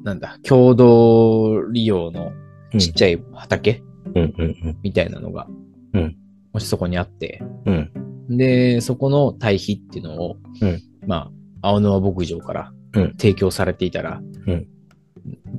[0.02, 2.32] なんだ、共同利用の
[2.78, 3.82] ちっちゃい畑？
[4.14, 5.46] うんうんみたいなのが、
[5.94, 6.16] うん
[6.52, 7.92] もしそこにあって、うん。
[8.28, 8.36] うん。
[8.36, 11.30] で、そこの対比っていうのを、うんま
[11.62, 14.66] あ、青沼牧場からうん提供されていたら、うん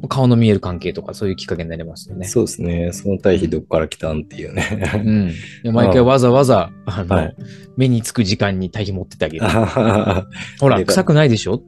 [0.09, 2.27] 顔の見える関係とかそういうきっかけになりますよね。
[2.27, 2.91] そうですね。
[2.93, 4.63] その対比どっから来たんっていううね。
[5.03, 5.31] ん。
[5.63, 7.35] で毎回わざわざ、あの、はい
[7.77, 9.45] 目につく時間に堆肥持ってってあげる。
[9.45, 10.27] あはは
[10.59, 11.61] ほら、臭くないでしょ？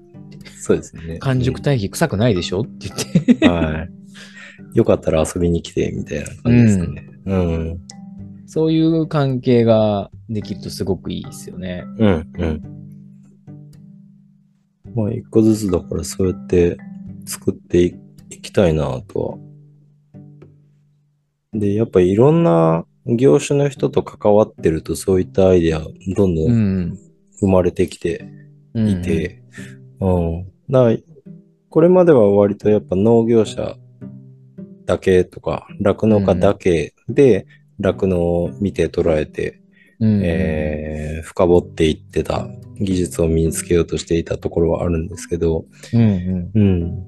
[0.58, 1.18] そうですね。
[1.20, 2.62] 完熟堆肥臭くないでしょ？
[2.62, 3.48] って言って。
[3.48, 3.90] はい。
[4.78, 7.10] よかったら遊びに来て、みたいな感じですかね。
[7.26, 7.80] うん。
[8.48, 11.86] そういう関係ができるとすごくいいですよね。
[11.98, 12.32] うん。
[12.38, 12.62] うん。
[14.96, 16.78] まあ、一個ずつだからそうやって
[17.26, 17.96] 作ってい
[18.30, 19.38] いきたいなとは。
[21.54, 26.98] で、やっぱりいろんな業種の人と関わってるとそういったアイデアどんどうんん。
[27.40, 28.28] 生まれてきて、
[28.74, 29.43] うんいて、
[30.04, 30.52] うん。
[30.70, 30.98] だ
[31.70, 33.76] これまでは割とやっぱ農業者
[34.86, 37.48] だけとか、酪農家だけで
[37.80, 39.62] 酪農を見て捉えて、
[40.00, 42.48] うんえー深掘っていってた
[42.80, 47.06] 技術を身につけようとしていたところはあるんですけど、うんうんうん。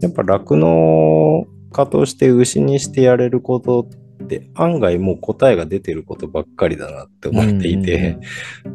[0.00, 3.88] やっぱ酪農家として牛にしてやれること
[4.22, 8.18] って案外もう答えが出てることばっかりだなって思っていて、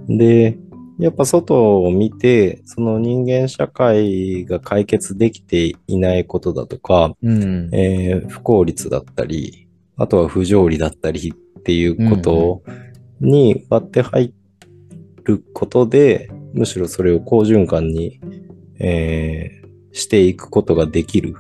[0.08, 0.58] で、
[1.00, 7.70] やっぱ外を見て、その人間社会が解決できていないことだとか、うん。
[7.74, 12.62] えー不効率だったり、あとは不条理だったりっていうこと
[13.20, 14.34] に割って入
[15.24, 18.20] ることで、むしろそれを好循環に、
[18.80, 19.60] えー
[19.92, 21.36] していくことができる。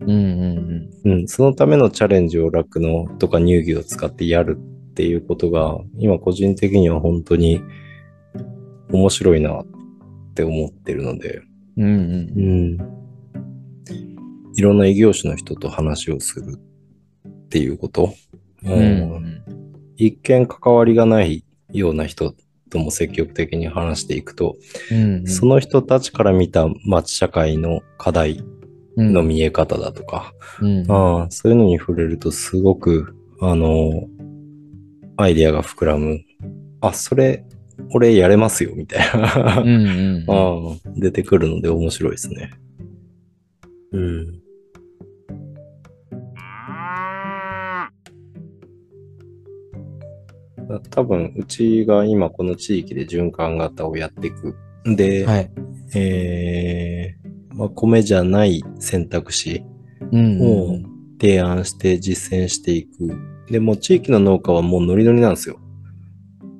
[0.00, 7.60] うんうんうん、そのためのチャレンジを酪農とか乳牛を使ってやるっていうことが、今個人的には本当に
[8.90, 9.66] 面白いなっ
[10.34, 11.42] て思ってるので、
[11.76, 12.98] うんうんうん。
[14.56, 16.58] いろんな異業種の人と話をする
[17.28, 18.14] っていうこと。
[18.64, 18.76] うんう
[19.20, 19.42] ん。
[19.96, 22.34] 一見関わりがないような人
[22.70, 24.56] とも積極的に話していくと、
[24.90, 28.42] うんその人たちから見た町社会の課題
[28.96, 29.12] うん。
[29.12, 34.08] の見え方だとか、うんああそういうのに触れるとすごく、あの、
[35.16, 36.20] アイディアが膨らむ。
[36.80, 37.44] あ、それ、
[37.90, 39.62] 俺やれますよ、みたいな。
[39.62, 42.50] うん出てくるので面白いですね。
[43.92, 44.42] うん。
[50.90, 54.54] 多分、うちが今この地域で循環型をやっていく。
[54.84, 55.50] で、はい。
[55.94, 59.64] えーまあ、米じゃない選択肢
[60.12, 60.78] うんを
[61.20, 63.18] 提案して実践していく。
[63.50, 65.58] でも地域の農家はもうノリノリなんですよ。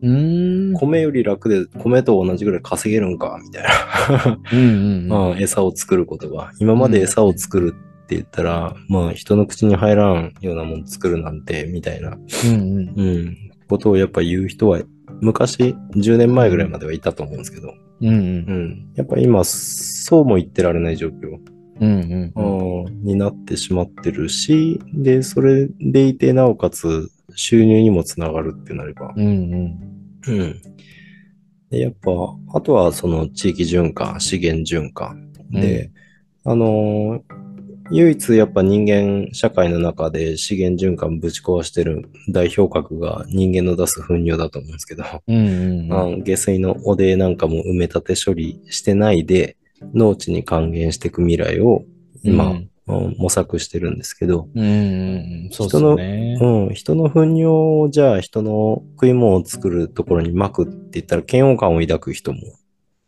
[0.02, 0.72] うん。
[0.74, 4.38] 米より楽で米と同じぐらい稼げるんかみたいな。
[4.52, 5.30] うんうんうん。
[5.32, 6.52] うん、餌を作ることが。
[6.60, 7.74] 今まで餌を作る
[8.04, 12.92] って言ったら、まあ人の口に入らんようなもの作るなんて、みたいな、うんうん。
[12.96, 13.36] うん、
[13.68, 14.80] ことをやっぱ言う人は、
[15.20, 18.18] 昔、10年前ぐらいまではいたと思うんですけど、うんうんう。
[18.52, 18.92] ん。
[18.94, 21.38] やっぱ今、そうも言ってられない状況、
[21.80, 22.86] うんうん。
[22.86, 29.78] うん、になってしまってるし、で、それでいて、なおかつ、収入にもつながるってなれば、うんうん。
[30.26, 30.62] うん。
[31.70, 32.10] で、やっぱ、
[32.54, 35.32] あとはその地域循環、資源循環。
[35.50, 35.90] で、
[36.44, 37.48] あのー
[37.90, 49.56] 唯一やっぱ人間社会の中で資源循環ぶち壊してる代表格が人間の出す糞尿だと思うんですけど、うんうんあの下水の汚泥なんかも埋め立て処理してないで
[49.94, 51.84] 農地に還元していく未来を
[52.22, 55.48] 今、うんうん模索してるんですけど、うんうんうん。
[55.50, 56.38] そうですね。
[56.40, 62.40] うん、人の糞尿をじゃあ人の食い物を作るところに撒くって言ったら嫌悪感を抱く人も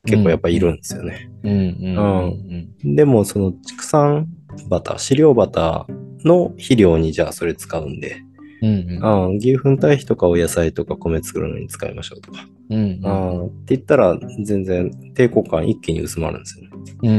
[0.04, 1.30] 結構やっぱいるんですよね。
[1.42, 4.28] うんうんうんでもその畜産
[4.68, 5.86] バ飼料バタ
[6.24, 8.22] の肥料にじゃあそれ使うんで、
[8.62, 9.28] うんうん。
[9.30, 16.70] うん、牛糞堆肥とかお野菜とか米作るのに使いましょうとか、うんうんって言ったら全然抵抗感一気に薄まるんですよね。
[17.02, 17.12] うんう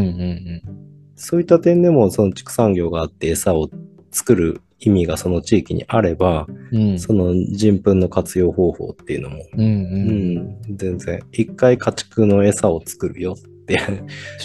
[0.78, 0.80] ん
[1.22, 3.69] そういった点でもその畜産業があって餌を
[4.11, 6.99] 作る意味がその地域にあれば、うん。
[6.99, 9.63] その人糞の活用方法っていうのも、うんう。
[9.63, 13.80] うんん、全然一回家畜の餌を作るよって、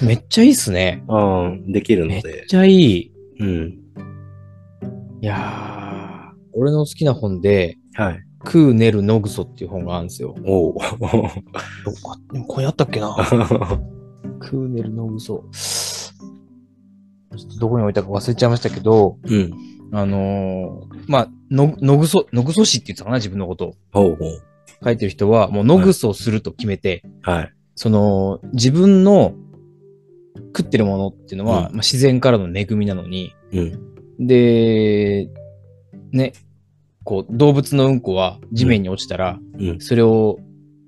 [0.04, 1.02] めっちゃいいっすね。
[1.08, 3.12] うん、できるめっので、ちゃいい。
[3.40, 3.78] うん、
[5.22, 8.20] いやー、俺の好きな本で、はい。
[8.44, 10.34] クーネル・ノグソっていう本があるんですよ。
[10.44, 13.16] おうどこでもこれあったっけな
[14.40, 15.42] クーネル・ノグソ。
[17.58, 19.52] どこに置いたか忘れちゃいましたけど、うん。
[19.92, 23.74] あのーまあ、の、のぐそ、のぐそ氏って言ってたかな、自分のことを。
[23.92, 24.42] ほうほう。
[24.84, 27.52] 書いてる人は、もうのぐそをすると決めて、はい。
[27.74, 29.34] その、自分の
[30.56, 34.26] 食ってるものっていうのは、うんまあ、自然からの恵みなのに、うん。
[34.26, 35.28] で、
[36.12, 36.32] ね、
[37.04, 39.80] こう、動物のうんこは地面に落ちたら、うん。
[39.80, 40.38] それを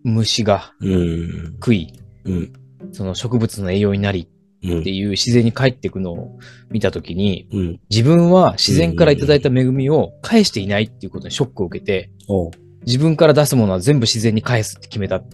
[0.02, 1.44] 虫がうん。
[1.54, 1.92] 食い、
[2.24, 2.52] うん。
[2.92, 6.38] その植物の栄養になりうんっていう自然に帰っていくのを
[6.70, 7.80] 見たときに、うん。
[7.90, 12.50] 自分は自然からいただいた恵みを返していないっていうことにショックを受けて、おう
[12.86, 15.28] 自分から出すものは全部自然に返すって決めたっ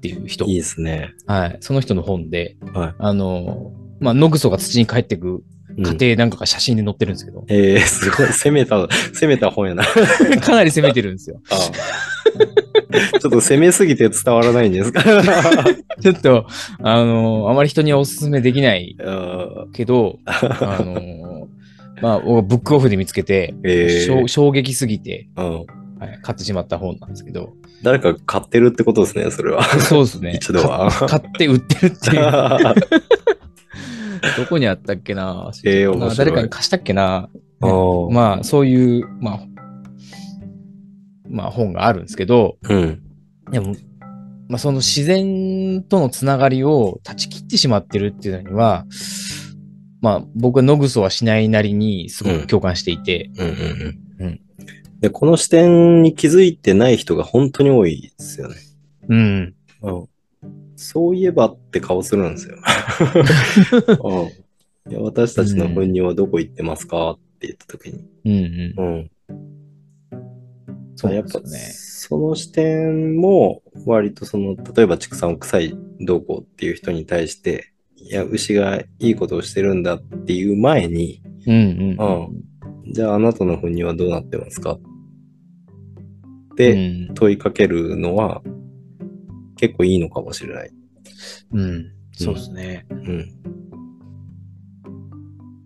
[0.00, 0.44] ていう人。
[0.46, 1.14] いいですね。
[1.26, 1.56] はい。
[1.60, 2.94] その人の本で、はい。
[2.98, 5.42] あの、まあ、野グソが土に帰っていく
[5.78, 9.82] うん過程なんかが写真で載ってるんですけど、ええすごい、攻めた、攻めた本やな。
[9.82, 9.86] あ
[10.40, 11.40] かなり攻めてるんですよ。
[11.50, 11.56] あ
[13.20, 15.02] ちょっと攻めすぎて伝わらないんですか？
[16.00, 16.46] ちょっと、
[16.82, 21.48] あの、あまり人にはおすすめできないあけど、あの、
[22.00, 25.66] まあ、僕ブックオフで見つけて、ええ衝衝撃すぎて、うん。
[25.98, 29.62] はい、買ってしまった本なんですけど、誰か買ってるってことですね、それは。
[29.80, 30.32] そうですね。
[30.36, 32.22] 一度はか買って売ってるっていう。
[34.36, 37.28] どこにあったっけな,、ええ面白い誰かに貸したっけな？
[37.60, 37.70] ああ
[38.10, 39.40] まあ、そういう、まあ、
[41.28, 43.02] まあ本があるんですけど、うん。
[43.50, 43.74] でも、
[44.48, 48.84] まあその自然とのつながりを断ち切ってしまってるっていうのには、
[50.02, 53.30] まあ僕はノグソはしないなりにすごく共感していて、
[55.00, 58.56] で、この視点に気づいてない人が本当に多いですよね。
[59.08, 59.54] うん。
[59.82, 60.08] うん。
[60.76, 62.56] そういえばって顔するんですよ。
[64.04, 64.46] うん
[64.88, 68.04] いや私たちの糞尿はどこ行ってますかって言った時に。
[68.24, 68.32] うん
[68.78, 68.84] うん。
[68.84, 69.10] うん。
[70.94, 71.58] そうやっぱね。
[72.08, 81.96] その視点も割とその例えば畜産臭いどうこうっていう人に対していや牛がいいことをしてるんだっていう前にうんうん。
[81.98, 84.80] うんじゃああなたの糞尿はどうなってますかっ
[86.52, 87.14] うてん。
[87.14, 88.40] 問いかけるのは
[89.56, 90.70] 結構いいのかもしれない。
[91.52, 91.92] うん。
[92.12, 92.86] そうですね。
[92.90, 93.28] うん。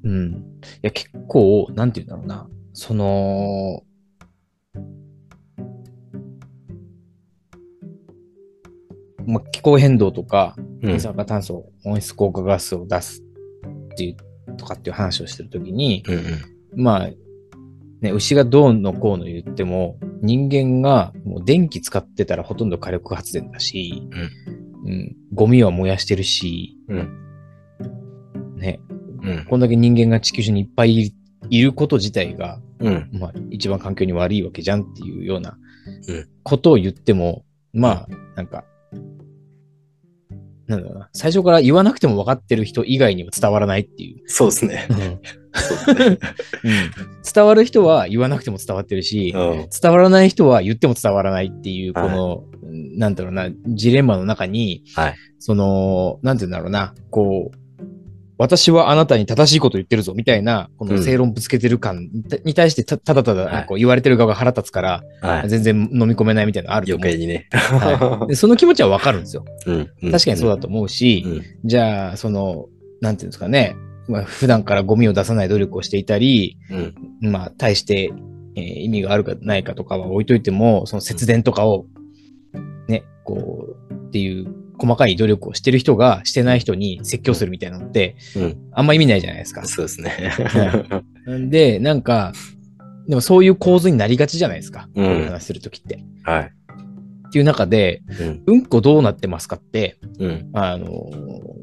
[0.05, 0.33] うん。
[0.33, 0.37] い
[0.83, 2.49] や、結構、なんて言うんだろうな。
[2.73, 3.83] その、
[9.27, 13.23] まあ、気候変動とか、うん二酸化炭素、温室効果ガスを出す
[13.93, 16.83] っていう、とかっていう話をしてるときに、うんうん。
[16.83, 17.11] まあ、
[18.01, 24.09] ね、牛がどうのこうの言っても、人間がもう電気使ってたらほとんど火力発電だし、
[24.85, 28.57] うん、ゴミは燃やしてるし、うん。
[28.57, 28.81] ね、
[29.23, 29.47] うん。
[29.49, 31.13] こんだけ人間が地球上にいっぱい
[31.51, 33.11] いること自体が、うん。
[33.13, 35.59] まあ、一番環境に悪いわけじゃんっていうような
[36.09, 36.29] うん。
[36.43, 38.65] ことを言っても、まあ、なんか、
[40.71, 44.23] なんだろうな、最初から言わなくても分かってる人以外には伝わらないっていう。
[44.29, 44.89] そうですね。
[47.35, 49.69] 伝わる人は言わなくても伝わってるし、うん。
[49.83, 52.45] 伝わらない人は言っても伝わらないっていう、こはいの、
[52.97, 55.17] なんだろうな、ジレンマの中に、はい。
[55.41, 57.60] その、なんて言うんだろうな、こう、
[58.41, 62.09] 私はあなたに正しいこと言ってるぞ、みたいな、この正論ぶつけてる感
[62.43, 65.49] に対してたただたはいだこう言われてる側が腹立つから、はい。
[65.51, 67.07] 全然飲み込めないみたいなのあると思う。
[67.07, 67.49] 余計にね。
[67.53, 69.45] はいでその気持ちはわかるんですよ。
[69.67, 69.87] うん。
[70.11, 71.43] 確かにそうだと思うし、うん。
[71.69, 72.65] じゃあ、その、
[73.03, 73.77] なんていうんですかね、
[74.09, 76.57] まあ、普段からゴミを出さない努力をしていたり、
[77.23, 77.31] うん。
[77.31, 78.11] まあ、対して、
[78.57, 81.85] えー意味があるかないかとかは置いといても、その節電とかを、
[82.89, 84.47] ね、こう、っていう
[84.81, 88.57] 細かい努力をしてる人がしてない人に説教するみたいなのって、うん。
[88.73, 89.65] あんま意味ないじゃないですか。
[89.67, 90.33] そうですね。
[91.27, 92.33] なんで、なんか、
[93.07, 94.89] でもそういう構図になりがちじゃないですか。
[94.95, 96.03] うんこういう話するときって。
[96.23, 96.53] はい。
[97.29, 98.43] っていう中で、うん。
[98.47, 100.51] うんこどうなってますかって、うん。
[100.55, 101.61] あのー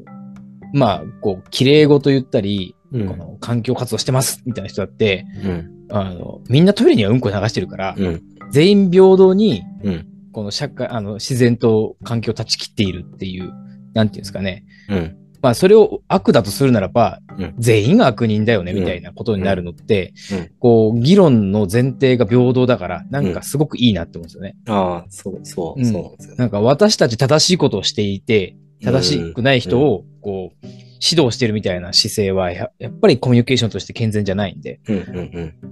[0.74, 5.86] まあ、こう、綺麗語と言ったり、うんこの環境活動してますみたいな人だって、うん。
[5.90, 8.22] あの、みんなトイレにはうんこ流してるから、うん。
[8.50, 10.06] 全員平等に、うん。
[10.32, 13.52] この社会、あの、自然と環境を断ち切っているっていう、
[13.94, 14.64] なんていうんですかね。
[14.88, 15.16] うん。
[15.40, 24.56] まあ、それを悪だとするならば、うん全員が悪人だよね、うんみたいなことになるのって、うんこう、議論の前提が平等だから、なんかすごくいいなって思うんですよね。
[24.66, 26.36] ああ、そう、そうう、んそうなんですよ。
[26.36, 30.66] なんか私たち正しいことをしていて、正しくない人を、こう、
[31.00, 34.80] 指導してるみたいな姿勢はや、やっぱりコミュニケーションとして健全じゃないんで。
[34.88, 34.96] うん。
[34.96, 35.04] うん。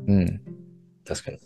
[0.06, 0.16] うん。
[0.16, 0.40] うん。
[1.04, 1.38] 確かに。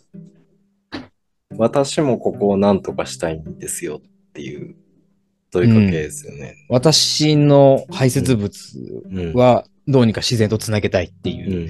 [1.57, 4.75] 私もここを何とかしたいんですよっていう
[5.51, 6.55] 問いかけですよね。
[6.69, 8.51] 私の排泄物
[9.11, 9.33] うん。
[9.33, 11.69] はどうにか自然とつなげたいってういう、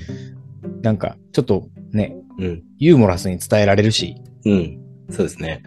[0.78, 0.82] ん。
[0.82, 2.64] なんか、ちょっとね、うん。
[2.78, 4.16] ユーモラスに伝えられるし、
[4.46, 4.80] うん。
[5.10, 5.64] そうですね。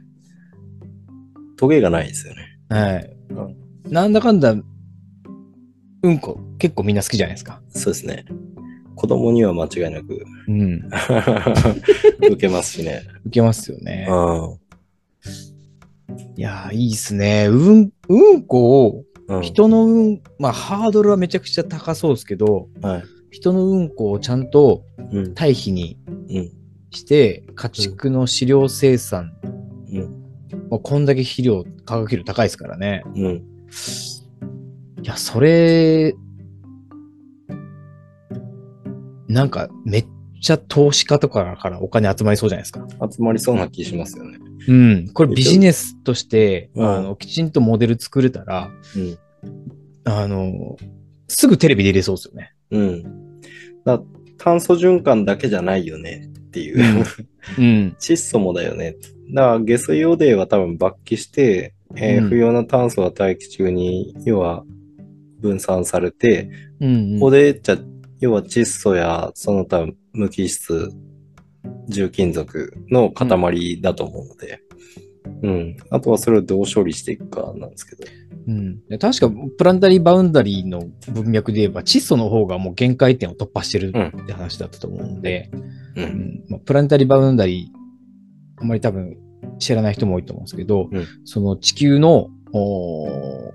[1.57, 2.59] トゲがないですよね。
[2.69, 3.17] はい。
[3.31, 7.61] うんなんだかんだ、うんこ、結構みんな好きじゃないですか。
[7.69, 8.25] そうですね。
[8.95, 10.89] 子供には間違いなくうん。
[12.31, 13.03] 受けますしね。
[13.27, 14.07] 受けますよね。
[14.11, 14.59] う
[16.37, 17.47] いやー、いいっすね。
[17.49, 19.37] うん、うんこを、ん。
[19.37, 19.43] うん。
[19.43, 23.03] 人のうん、まあ、ハードルはめちゃくちゃ高そうですけど、はい。
[23.31, 25.35] 人のうんこをちゃんとうん。
[25.35, 26.51] 堆肥にうん。
[26.91, 29.33] して、家畜の飼料生産、
[29.93, 30.03] うん。
[30.71, 33.03] まあ、こんだけ肥料、化学肥料高いですからね。
[33.17, 33.43] うん。
[35.03, 36.15] いや、それ、
[39.35, 40.07] なんか、めっ
[40.41, 42.87] ちゃ投資家とかからお金集まりそうじゃないですか。
[43.11, 44.39] 集まりそうな気しますよね。
[44.69, 45.09] うん。
[45.13, 49.19] これビジネスとして、うんあの、きちんとモデル作れたら、うん。
[50.05, 50.77] あの、
[51.27, 52.55] すぐテレビで入れそうですよね。
[52.71, 53.41] うん。
[53.85, 54.01] だ
[54.39, 57.05] 炭素循環だけじゃないよねっていう。
[57.59, 57.97] うん。
[57.99, 58.95] 窒素もだよね。
[59.35, 64.65] だから下水汚泥は多分罰記して、えーうん不要な炭素は大気中に要は
[65.41, 67.79] 分散されて、うん、ここでじゃ
[68.25, 70.91] 要は窒素やその他無機質
[71.89, 74.61] 重金属の塊だと思うので、
[75.43, 78.05] うん、あとはそれをどう処理していくかなんですけど。
[78.47, 78.87] うん。
[78.89, 84.23] で確か、プランタリーバウンダリーの文脈で言えば、窒素の方がもう限界点を突破してるうん。
[84.23, 85.51] って話だったと思うので、
[85.97, 86.03] う。
[86.03, 86.09] うん。
[86.09, 89.19] んまあ、プランタリーバウンダリー、あんまり多分
[89.59, 91.07] 知らない人も多いと思うんですけど、うん。
[91.25, 93.53] その地球の、おー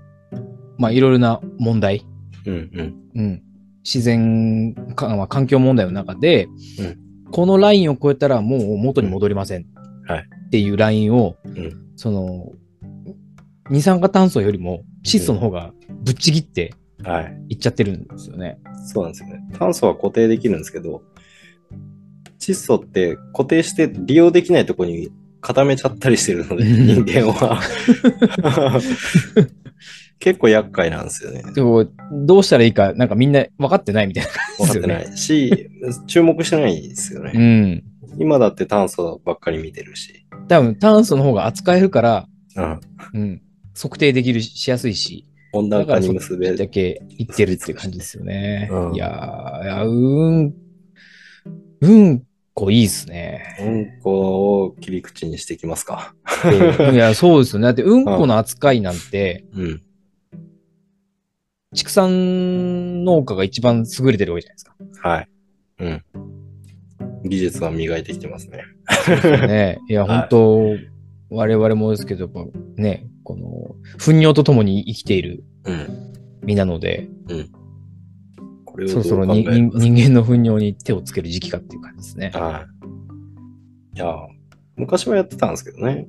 [0.78, 2.06] まあ、いろいろな問題、
[2.46, 2.94] うんうん。
[3.14, 3.42] うん、
[3.84, 6.46] 自然か、まあ、環境問題の中で、
[6.78, 9.64] うんこのラインを超えたらもう元に戻りません
[10.04, 12.50] はいっていうラインを、うんその、
[13.70, 15.72] 二酸化炭素よりも窒素の方が
[16.02, 16.74] ぶっちぎって
[17.04, 17.36] はい。
[17.50, 18.58] いっちゃってるんですよね。
[18.84, 19.40] そうなんですよね。
[19.58, 21.02] 炭素は固定できるんですけど、
[22.38, 25.10] 窒素って固定して利用できないところに
[25.40, 26.66] 固めちゃったりしてるので、う
[27.00, 27.60] ん人間は。
[30.20, 31.42] 結構厄介なんですよね。
[31.54, 34.94] でもどうしたらいいか、なんかみんな分かってないみたいな感じ分かですよね。
[34.94, 35.70] ってないし、
[36.06, 37.32] 注目してないですよね。
[37.34, 37.84] うん。
[38.18, 40.26] 今だって炭素ばっかり見てるし。
[40.46, 42.80] 多分炭素の方が扱えるから、うん。
[43.14, 43.42] うん、
[43.74, 48.68] 測定できるししやすいし、温暖化に結べだけいってるっていう感じですよね。
[48.70, 50.54] うんいやーいや、うん、
[51.80, 53.56] うんこいいっすね。
[53.58, 56.14] うんこを切り口にしていきますか。
[56.92, 57.64] いや、そうですよね。
[57.64, 59.82] だって、うんこの扱いなんて、うん。
[61.74, 64.58] 畜産農家が一番優れてるわけじゃないで
[64.94, 65.08] すか。
[65.08, 65.28] はい。
[65.78, 66.04] うん。
[67.28, 68.64] 技術は磨いてきてますね。
[69.46, 69.78] ね。
[69.88, 70.90] いや、はい本当
[71.32, 72.44] 我々もですけど、やっぱ
[72.76, 76.12] ね、この、糞尿とともに生きているうん。
[76.42, 77.08] 身なので、
[78.64, 82.30] これをそろそろ人間の糞尿に手をつける時期かっていう感じですね。
[82.34, 82.66] は
[83.94, 83.96] い。
[83.96, 84.16] いや、
[84.76, 86.08] 昔はやってたんですけどね。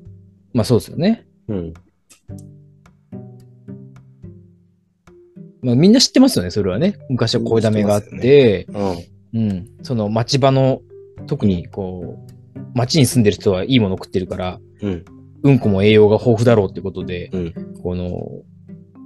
[0.53, 1.27] まあそうですよね。
[1.49, 1.73] うん。
[5.61, 6.97] まあみんな知ってますよね、それはね。
[7.09, 8.67] 昔はこういうダメがあって、
[9.33, 9.41] うん。
[9.49, 9.67] うん。
[9.83, 10.81] その町場の、
[11.27, 12.17] 特にこ
[12.55, 15.05] う、町に住んでる人はいいもの食ってるから、うん。
[15.43, 17.53] うんこも栄養が豊富だろうってことで、うん。
[17.81, 18.27] この、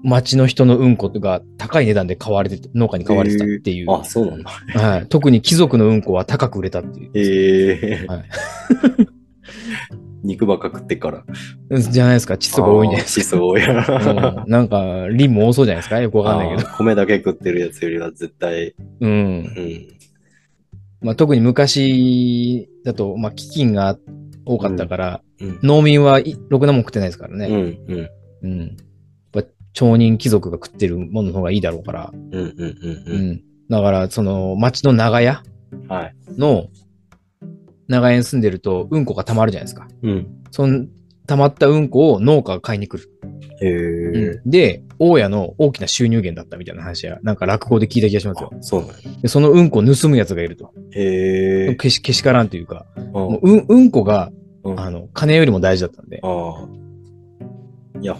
[0.03, 3.91] 町の人のうんこが高い値段で買われて、農家に買われてたっていう。
[3.91, 4.49] あ、そうなんだ。
[4.49, 5.07] はい。
[5.07, 7.11] 特に貴族のうんこは高く売れたっていう。
[7.15, 8.23] ええはい
[10.25, 11.23] 肉ばっか食ってっから。
[11.69, 12.33] うんじゃないですか。
[12.35, 13.61] 窒素が多いんじゃないです窒素多い。
[13.67, 14.43] な。
[14.43, 15.99] うんなんか、リンも多そうじゃないですか。
[15.99, 16.69] よくわかんないけど。
[16.77, 18.75] 米だけ食ってるやつよりは絶対。
[19.01, 19.09] うん。
[19.09, 19.87] うん。
[21.01, 23.97] まあ、特に昔だと、まあ、飢饉が
[24.45, 25.59] 多かったから、うん。
[25.63, 27.39] 農民はいろくなもん食ってないですからうん。
[27.39, 27.47] ね。
[27.47, 27.51] う
[27.95, 28.09] ん。
[28.43, 28.59] うん。
[28.61, 28.69] やっ
[29.31, 32.11] ぱ町人貴族が食ってるものの方がいいだろうから。
[32.13, 32.31] うん。
[32.31, 32.49] うん。
[32.59, 33.31] ううん。
[33.31, 33.41] ん。
[33.69, 35.87] だから、その、町の長屋うん。
[35.87, 36.15] はい。
[37.89, 39.87] の、長屋に住んでると、うんこが溜まるじゃないですか。
[40.03, 40.27] うん。
[40.51, 40.85] その、
[41.27, 43.09] 溜まったうんこを農家が買いに来る。
[43.61, 44.41] へえ。
[44.45, 48.51] で、大家の大きな収入源だったみたいな話は、なんか落語で聞いた気がしますよ。
[48.53, 48.95] あ、そうなんや。
[49.21, 50.73] でそのうんこを盗むやつがいると。
[50.91, 51.75] へえ。
[51.75, 54.31] けし、けしからんというか、あもううん、うんこが、
[54.63, 56.19] うんあの、金よりも大事だったんで。
[56.23, 56.67] ああ。
[58.01, 58.17] いや、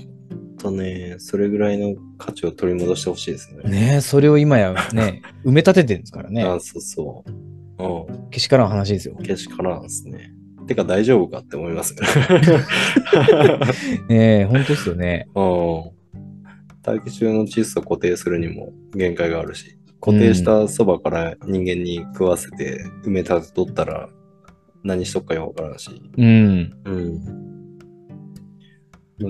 [0.66, 3.70] とね、それぐらいの価値を取り戻してほしいですね。
[3.70, 6.43] ねえ、それを今やね、埋め立ててるんですからね。
[6.43, 7.32] あそうそう。
[7.80, 8.30] うん。
[8.30, 9.15] けしからん話ですよ。
[9.23, 10.32] けしからんですね。
[10.67, 12.01] てか大丈夫かって思いますね。
[14.09, 15.28] ねえ、本当ですよね。
[15.36, 15.84] うん。
[16.82, 24.09] 大気中の窒素固定するにも限界があるし、固定したそばから人間に食わせて埋め立てとったら
[24.84, 25.89] 何しとくかよわからんし。
[26.17, 26.71] うん。
[26.86, 27.45] うん。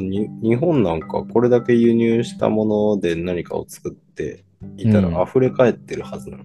[0.10, 2.66] に日本なんかこれだけ輸入したも
[2.96, 4.44] ので何かを作って
[4.78, 6.44] いたうんら溢れ返ってるはずなの。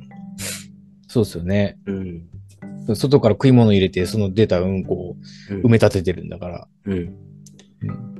[1.11, 1.77] そうですよね。
[1.87, 2.95] うん。
[2.95, 5.17] 外から食い物入れて、その出たうんこを
[5.51, 6.69] うん埋め立ててるんだから。
[6.87, 7.17] うん。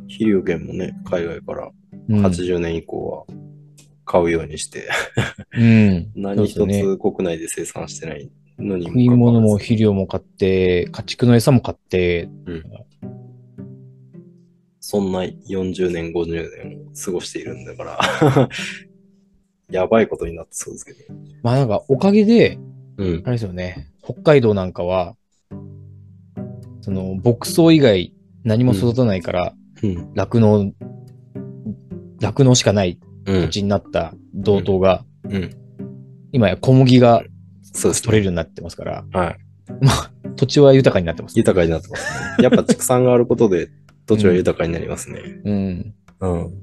[0.09, 1.71] 肥料源もね、海外から
[2.09, 2.27] うん。
[2.27, 3.35] 80年以降は
[4.05, 4.89] 買うようにして、
[5.53, 6.11] うん。
[6.21, 8.29] 何一つ国内で生産してない
[8.59, 12.65] のに食い物も肥料も買って、家畜の餌も買って、わらず
[14.81, 16.27] そんな40年、50
[16.65, 18.49] 年を過ごしているんだから、
[19.71, 20.99] やばいことになってそうですけど。
[21.45, 22.59] まあなんかおかげで、
[23.01, 23.23] うん。
[23.25, 25.17] あれですよね、北海道なんかは、
[26.83, 30.13] その牧草以外何も育たないから、うん。
[30.15, 30.73] 酪農、
[32.21, 33.49] 酪農しかないうん土。
[33.49, 35.51] 地になった道東が、うん。
[36.33, 37.25] 今や小麦が
[37.73, 39.39] そうです、取れるようになってますから、はい。
[39.81, 41.39] まあ土地は豊かになってます。
[41.39, 42.45] 豊かになってますね。
[42.45, 43.69] やっぱ畜産があることで
[44.07, 45.21] 土地は豊かになりますね。
[45.45, 45.95] うん。
[46.21, 46.63] うん。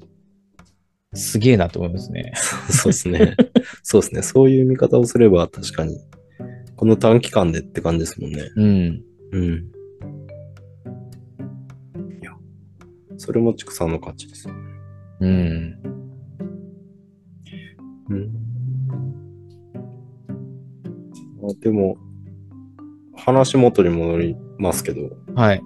[1.14, 2.32] すげえなと思いますね。
[2.70, 3.36] そうですね。
[3.82, 4.22] そうですね。
[4.22, 5.98] そういう見方をすれば確かに、
[6.78, 8.50] この短期間でって感じですもんね。
[8.54, 9.02] うん。
[9.32, 9.44] うん。
[12.22, 12.30] いや、
[13.16, 14.60] それも畜産の価値ですよね。
[15.20, 15.80] うん。
[18.10, 18.32] うん。
[21.42, 21.96] あでも、
[23.16, 25.62] 話元に戻りますけど、はい。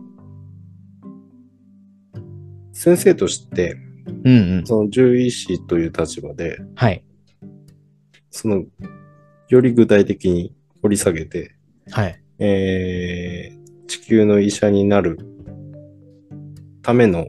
[2.72, 3.76] 先生として、
[4.24, 4.66] うんうん。
[4.66, 7.04] その獣医師という立場で、はい。
[8.30, 8.64] その、
[9.50, 11.54] より具体的に掘り下げて、
[11.90, 12.22] はい。
[12.38, 15.18] えー地球の医者になる
[16.80, 17.28] ための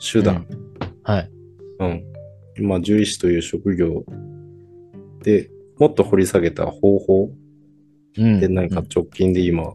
[0.00, 0.46] 手段、
[1.02, 1.30] はい。
[1.78, 2.04] うん。
[2.66, 4.04] まあ、獣医師という職業
[5.22, 7.30] でもっと掘り下げた方法
[8.18, 8.40] うん。
[8.40, 9.72] で何か直近で今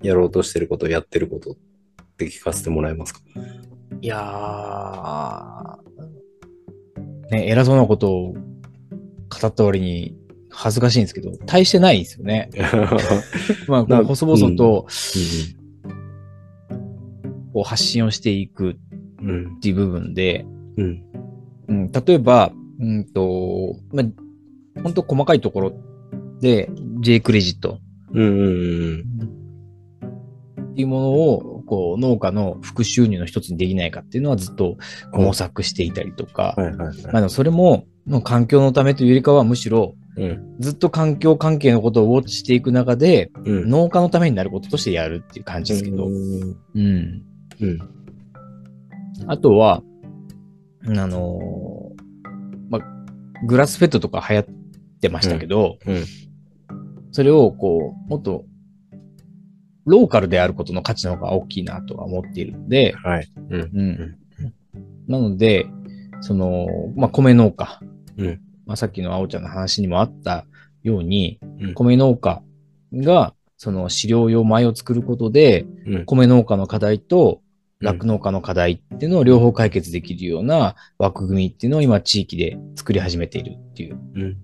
[0.00, 1.56] やろうとしてること、やってることっ
[2.16, 3.20] て聞かせてもらえますか？
[4.00, 8.38] いやー、ね、偉そうなことを語
[9.44, 10.16] った割に
[10.52, 12.50] 恥ずかしいんですけど、大してないですよね。
[13.68, 14.90] まあ、こなう細々とう
[17.52, 18.74] こう発信をしていくっ
[19.60, 20.46] ていう部分で、
[20.76, 21.02] うん。
[21.68, 24.06] うん、例えば、うんと、まあ、
[24.82, 25.72] 本当細かいところ
[26.40, 27.78] で J クレジット。
[30.72, 34.76] っていうものを、こう、農家の副収入の一つにできないかっていうのはずっと
[35.12, 36.56] 模索していたりとか、
[37.12, 37.84] あそれも、
[38.24, 47.22] 環境のためというよりかはむしろ、うんずっと環境関係のことをウォッチしていく中で、うん農家のためになることとしてやるっていう感じですけど、うんうん。
[47.60, 48.02] うん
[49.26, 49.82] あとは、
[50.84, 54.46] あのーまあ、グラスフェットとか流行っ
[55.00, 56.04] てましたけど、うん。
[57.12, 58.44] それをこう、もっと、
[59.84, 63.32] ローカルであることの価値の方が大きいなとは思っているので、はい。
[63.50, 63.60] うん。
[63.60, 64.16] うん。
[65.06, 65.66] なので、
[66.20, 67.80] その、まあ、米農家。
[68.16, 70.46] うんまあ、さっきの青ちゃんの話にもあった
[70.82, 72.42] ように、うん米農家
[72.94, 76.04] が、その飼料用米を作ることで、うん。
[76.06, 77.40] 米農家の課題と
[77.80, 84.36] うん酪農家の課題っていうのを両方解決できるような枠組みっていうのを今地域で作り始めているっていううん。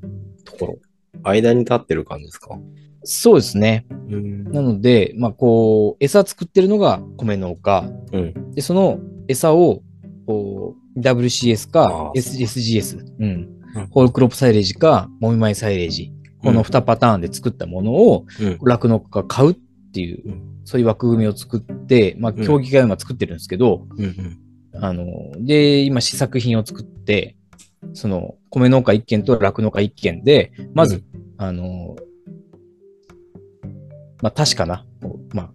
[0.45, 0.79] ところ。
[1.23, 2.59] 間に立ってる感じですか？
[3.05, 3.87] そうですね。
[4.11, 4.51] うん。
[4.51, 7.89] なので、まあ、こう、餌作ってるのが米農家。
[8.13, 8.55] うん。
[8.55, 8.99] で、その
[9.29, 9.83] 餌を、
[10.27, 13.58] こう、WCS あか SGS、うんうん。
[13.91, 16.13] ホールクロップサイレージか、もみ米サイレージ。
[16.43, 18.59] この2パターンで作ったものを、うん。
[18.63, 19.55] 酪農家が買うっ
[19.93, 24.39] ていう、うんそういう枠組みを作って、まあ、うん協議会は今作ってるんですけど、うん。
[24.75, 25.07] あの、
[25.39, 27.37] で、今試作品を作って、
[27.95, 31.03] その、米農家1軒と酪農家1軒で、まず、うん
[31.39, 31.97] あの、
[34.21, 34.85] まあ、確かな、
[35.33, 35.51] まあ、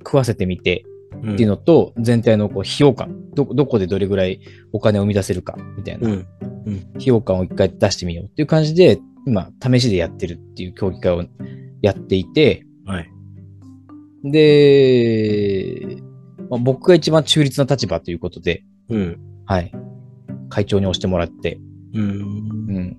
[0.00, 0.84] 食わせてみて
[1.22, 1.34] うん。
[1.34, 4.40] っていうのと、全体のこう費用感、ど、どこでどれぐらい
[4.72, 6.26] お金を生み出せるか、みたいな、うん。
[6.66, 11.24] 費用感を一回出してみようっていう感じで、今、試しでやってるっていう協議会を
[11.80, 13.10] やっていて、はい。
[14.24, 15.96] で、
[16.50, 19.20] まあ、僕が一番中立な立場ということで、うん。
[19.46, 19.72] はい。
[20.48, 21.58] 会長に押してもらって、
[21.94, 22.10] うん
[22.68, 22.78] う。
[22.78, 22.98] ん。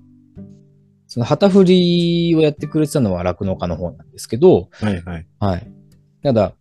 [1.06, 5.26] その旗振りをやってくれてたのは酪農家の方なんですけど、はいはい。
[5.38, 5.72] はい。
[6.22, 6.54] ただ、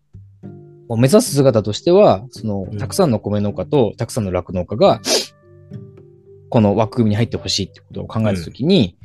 [0.89, 5.01] 目指す姿としては、そのうん、たくさんの米農家とたくさんの酪農家が、
[6.53, 8.95] この枠組みに入ってほしいってことを考えたときに、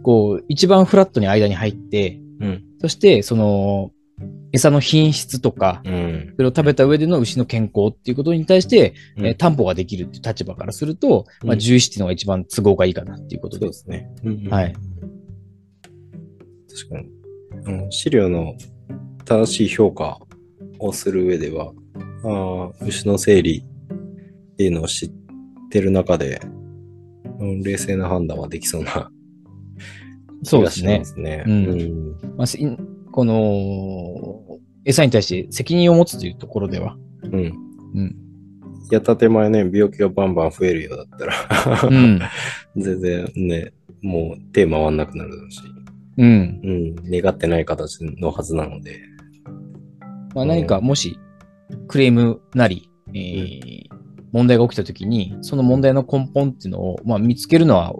[0.00, 2.64] うこう、一番フラットに間に入って、うん。
[2.80, 3.90] そして、その、
[4.52, 6.32] 餌の品質とか、うん。
[6.36, 13.70] それを食べた上での牛の健康っていうことに対して、うんえー担保ができるっていう立場からすると、まあ、うん獣医師っていうのが一番都合がいいかなっていうことで。
[13.74, 14.08] すね。
[14.24, 14.72] うんはい。
[14.72, 14.82] 確
[16.88, 16.98] か
[17.68, 17.74] に。
[17.82, 18.54] うん、資料の
[19.26, 20.18] 正しい評価
[20.78, 21.74] をする上では、
[22.24, 23.62] ああ、牛の整理っ
[24.56, 25.10] ていうのを知っ
[25.68, 26.55] てる中で、うん、
[27.38, 29.10] 冷静な判断はできそうな
[30.42, 31.14] そうですね気がしま。
[31.14, 31.44] すね。
[31.46, 32.58] うんうんまあ、せ
[33.12, 37.52] この、餌に対して責任を持つというところでは、うん。
[37.94, 38.16] うん。
[38.90, 42.20] やった手前ね、病気がバンバン増えるようだったら、うん。
[42.76, 43.72] 全然ね、
[44.02, 45.62] もう手回んなくなるし、
[46.18, 46.60] うん。
[46.62, 49.00] うん、願ってない形のはずなので、
[50.34, 51.18] まあ、何かもし、
[51.88, 53.95] クレームなり、えー
[54.32, 57.94] 問題が起きたときに、その問題の根本っていうのを、まあ、見つけるのは、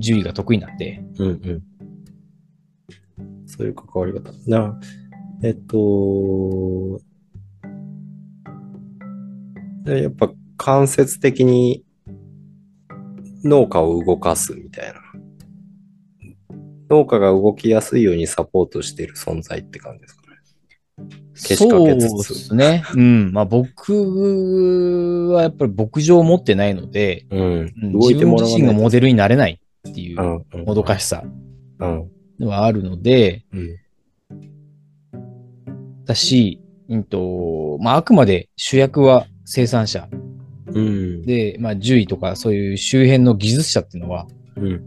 [0.00, 1.62] 獣医が得意なんで、うんうん。
[3.46, 4.30] そういう関わり方。
[4.46, 4.78] な、
[5.42, 7.00] えっと、
[9.84, 11.84] でやっぱ間接的に
[13.44, 15.00] 農家を動かすみたいな。
[16.90, 20.36] 農家が動きやすいようにサポートしている存在って感じですかね。
[21.34, 22.84] けしかそうでけつつすね。
[22.94, 23.32] うん。
[23.32, 23.92] まあ、僕
[25.28, 27.72] はやっぱり牧場を持ってないので、うん。
[27.94, 31.22] 自分自身がモデルになれないっていうもどかしさ
[31.78, 32.08] うん。
[32.46, 33.76] はあるので、うん。
[36.04, 40.08] だし、うんと、まあ、あくまで主役は生産者
[40.66, 41.22] うん。
[41.22, 44.26] で、まあ、獣医とかそういう周辺の技術者っていうのは、
[44.56, 44.82] うん。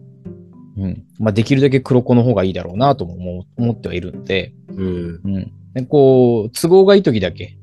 [0.77, 1.03] うん。
[1.19, 5.21] まあ、できるだけ黒子の方がいいだろうなとも思ってはいるので、うん。
[5.23, 5.51] うん。
[5.73, 7.57] でこう、都合がいい時だけ、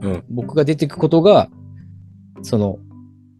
[0.00, 0.24] うん。
[0.28, 1.48] 僕が出てくことが、
[2.44, 2.78] その、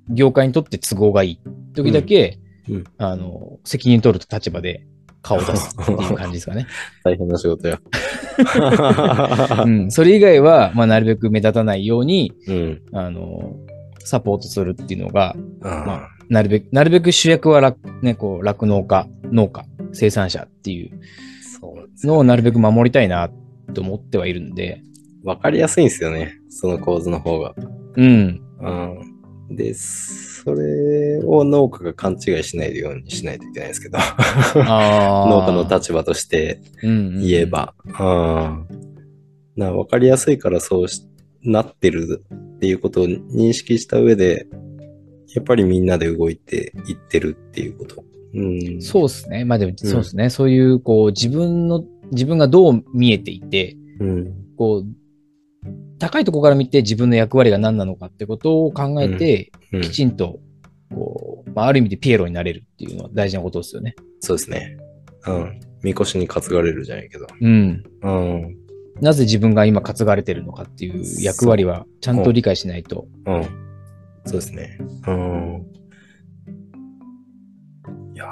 [0.08, 1.40] 業界にとって都合がいい
[1.74, 2.38] 時だけ、
[2.68, 4.86] うんうんあの、責任取る立場で
[5.22, 6.66] 顔を出すっていう感じですかね。
[7.04, 7.78] 大変な仕事や。
[9.64, 9.90] うん。
[9.90, 12.82] それ以外は、まあ、なるべく目立たないように、うん。
[12.92, 13.54] あの、
[13.98, 20.90] サポートするっていうのが、ままあ、なるべく、なるべく主役は酪、ね、こう、酪農家、農家、生産者っていう
[22.06, 23.30] のをなるべく守りたいな
[23.72, 24.80] と思ってはいるんで、
[25.22, 26.34] わかりやすいんですよね。
[26.50, 27.54] その構図の方が。
[27.96, 28.43] うん。
[28.64, 29.56] うん。
[29.56, 37.46] で、それを農家が勘違いしないようにしないといけないですけど、あ 農家の立場としてうん言え。
[37.46, 37.74] ば。
[37.86, 38.66] うん。
[39.56, 41.06] な、わかりやすいからそうし
[41.42, 44.46] なってるっていうことを認識した上で、
[45.34, 48.04] やっぱりみんなで動いていってるっていうこと。
[48.34, 48.80] うん。
[48.80, 49.44] そうですね。
[49.44, 50.30] まあでも、そうですね。
[50.30, 54.34] そういう、こう、自分の、自分がどう見えていて、うん。
[54.56, 54.86] こう、
[55.98, 60.38] 高いところから見て自分の役割が何なのかってことを考えて、うんきちんと、
[60.94, 63.96] こう、まあ、ある意味でピエロになれるっていうのは大事なことですよね。
[64.20, 64.76] そうですね。
[65.26, 65.60] うん。
[65.82, 67.26] みこしに担がれるじゃないけど。
[67.40, 67.82] うん。
[68.02, 68.56] うん。
[69.00, 73.06] なぜ自分が今担がれてるのかっていう役割はちゃんと理解しないと。
[73.26, 73.42] うん。
[74.24, 74.78] そうですね。
[75.06, 75.66] うん。
[78.14, 78.26] いや。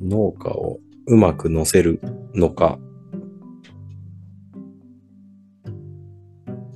[0.00, 2.00] 農家をうまく乗せる
[2.34, 2.78] のか、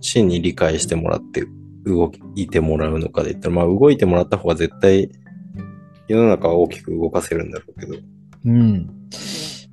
[0.00, 1.46] 真に理解してもらって
[1.84, 5.10] 動いてもらうのかで言ったら、まあ動いてもらった方が絶対
[6.08, 7.94] 世の中は大きく動かせるんだろうけど。
[8.46, 8.90] うん。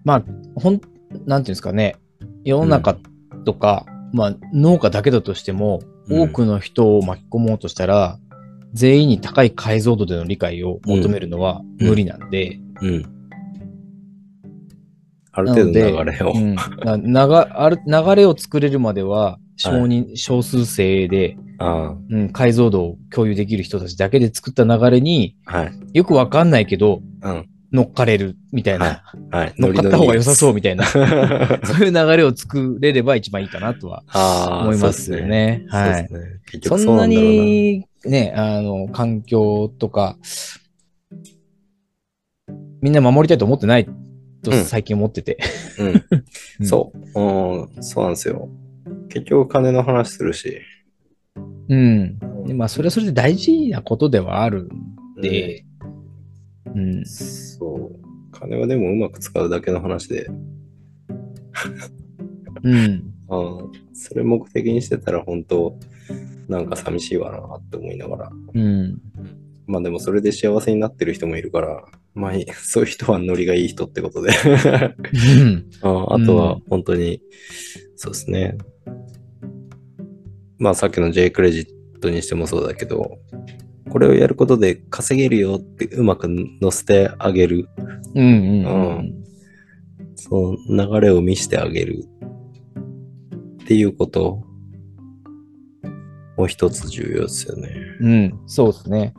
[0.03, 0.23] まあ、
[0.55, 0.85] ほん、なんてい
[1.23, 1.95] うんですかね。
[2.43, 2.97] 世の中
[3.45, 8.19] とか、まあ農家だけだとしても、うん多くの人を巻き込もうとしたら、
[8.73, 13.05] 全員に高い解像度での理解を求めるのは無理なんで、うん。
[15.31, 16.33] ある程度の流れを。
[16.35, 25.73] うん、なながある流れを作れるまでは、少人、少数制で、あうん、解像度を共有できる人たちだけで作った流れに、あ、はい。
[25.93, 27.49] よくわかんないけど、うん。
[27.71, 29.53] 乗っかれるみたいな、はい。
[29.57, 30.53] 乗っかった方が良さそうう。
[30.53, 34.03] みたいな、 そういう流れを作れれば一番いいかなとは
[34.61, 35.65] 思いますよね。
[35.69, 36.01] そうはい。
[36.03, 36.19] ですね。
[36.51, 37.07] 結そんな。
[37.07, 40.17] に、ね、あの、環境とか、
[42.81, 45.37] みんな守りたいと思ってないとうん最近思ってて。
[45.79, 45.87] うん。
[45.87, 45.93] う
[46.63, 47.19] んそう。
[47.19, 47.83] うん。
[47.83, 48.47] そうなんですよ。
[49.09, 50.61] 結局金の話するし。
[51.69, 52.19] うん。
[52.45, 54.69] でまあ、それはそれで大事なことではある
[55.17, 55.65] んで、
[56.73, 57.05] うん。
[57.05, 58.05] そう。
[58.31, 60.27] 金はでもうまく使うだけの話で、
[62.63, 63.11] うん。
[63.27, 65.79] あーそれ目的にしてたら本当
[66.47, 68.31] なんか寂しいわなって思いながら。
[68.53, 69.01] うん。
[69.67, 74.31] まあでもそれで幸せになってる人もいるから、まあ そういう人はノリがいい人ってことで。
[75.39, 75.65] うん。
[75.81, 77.21] ああとは本当に、
[77.95, 78.57] そうですね。
[80.57, 83.19] まあさっきの J クレジットにしてもそうだけど、
[83.89, 86.27] これをやることで稼げるよってうまく
[86.61, 87.69] 乗せてあげる。
[88.13, 88.25] うん。
[88.25, 88.69] う
[89.01, 89.23] ん。
[90.15, 92.05] その流れを見せてあげる
[93.63, 94.41] っていうこと
[96.37, 97.69] も一つ重要ですよね。
[97.99, 98.39] うん。
[98.47, 99.13] そうですね。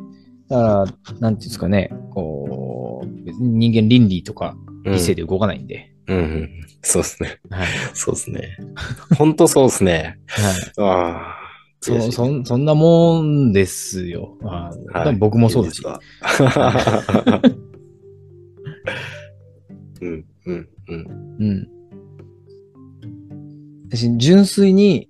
[0.49, 5.93] だから、なんていうんですかね、こう、別に人間倫理とかうん理性で動かないんで。
[6.09, 6.51] うんうん。
[6.83, 7.41] そうですね。
[7.51, 7.67] はい。
[7.95, 8.57] そうですね。
[9.19, 10.19] 本当そうですね。
[10.29, 10.55] はい。
[10.85, 11.47] ああ。
[11.81, 14.37] そそんそんなもんですよ。
[14.43, 14.79] あはい。
[14.93, 15.81] 多分僕もそうだし。
[15.81, 17.43] 現実は
[20.01, 21.37] うん、うん、うん。
[21.39, 21.69] うん。
[23.89, 25.09] 私、純粋に、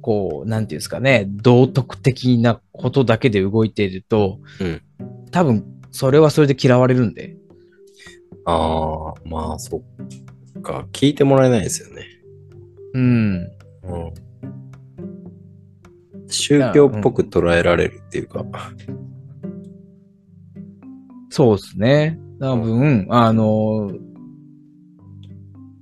[0.00, 0.66] こう、なん。
[0.66, 0.78] ていうん。
[0.78, 4.82] ですかね、道徳的なことだけで動いていると、うん。
[5.30, 7.14] 多分、それはそれで嫌われるん。
[7.14, 7.36] で。
[8.46, 9.78] ああ、まあ、そ
[10.58, 10.86] っか。
[10.92, 12.06] 聞いてもらえないですよね。
[12.94, 13.34] うん。
[13.34, 13.48] うん。
[16.28, 18.44] 宗教っぽく捉えられるっていうか。
[21.30, 22.18] そうですね。
[22.40, 23.90] 多分、あの、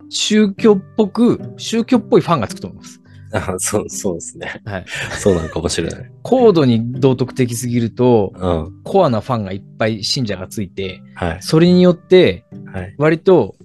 [0.09, 3.04] 宗教っぽく、宗教っぽいファンがつくと思います。
[3.35, 4.62] あ そう、そうですね。
[4.64, 4.85] はい。
[5.18, 6.11] そうなのかもしれない。
[6.22, 8.82] 高度に道徳的すぎると、うん。
[8.85, 11.39] コアなファンがいっぱい信者がついて、はい。
[11.43, 12.95] それによって、はい。
[12.97, 13.57] 割と、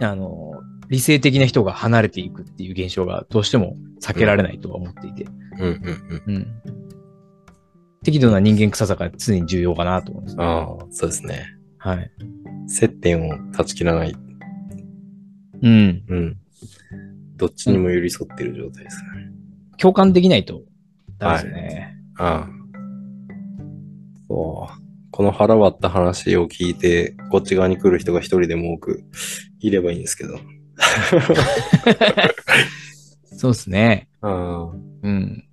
[0.00, 0.52] あの、
[0.88, 5.26] 理性的な人が離れていくっていう現象がどうしても避けられないとは思っていて、
[5.58, 6.34] うん、うん、うん。
[6.34, 6.46] うん。
[8.02, 10.36] 適度な人間臭さが常に重要かなと思います。
[10.38, 11.46] ああ、そうですね。
[11.78, 12.10] はい。
[12.66, 14.14] 接点を断ち切らない。
[15.62, 16.04] うん。
[16.08, 16.36] うん。
[17.38, 19.30] どっちにも寄り添ってる状態ですね。
[19.78, 20.62] 共感できないと
[21.18, 21.96] ダメですね。
[22.18, 22.48] ああ。
[24.28, 24.82] そう。
[25.10, 29.04] この腹割った話を聞いて、こっち側に来る人が一人でも多く
[29.60, 30.38] いればいいんですけど。
[33.36, 34.08] そうですね。
[34.20, 34.70] あ
[35.02, 35.44] うん。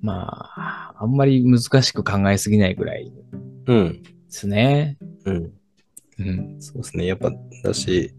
[0.00, 3.72] まあ、あんまり難しく考えすぎないぐらいであ。
[3.72, 4.02] うん。
[4.28, 4.98] すね。
[5.24, 5.52] うん。
[6.18, 6.56] うん。
[6.60, 7.06] そうですね。
[7.06, 8.12] やっぱ、だし、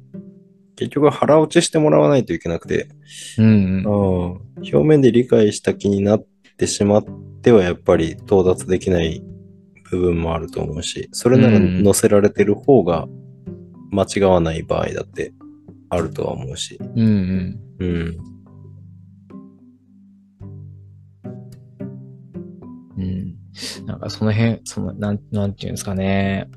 [0.79, 2.87] 結局腹落ちしてもらわないといけなくて、
[3.37, 3.91] うんああ
[4.61, 6.25] 表面で理解した気になっ
[6.57, 7.05] てしまっ
[7.41, 9.21] ては、やっぱり到達できない
[9.91, 13.07] 部分もあると思うし、それならうん載せられてる方が
[13.91, 15.33] 間違わない場合だって
[15.89, 16.79] あるとは思うし。
[16.79, 16.89] うん。
[16.89, 17.85] うんうん。
[17.85, 18.17] うん。
[22.97, 23.85] うん。
[23.85, 26.49] なんかその辺、その、なん、なんていうんですかね。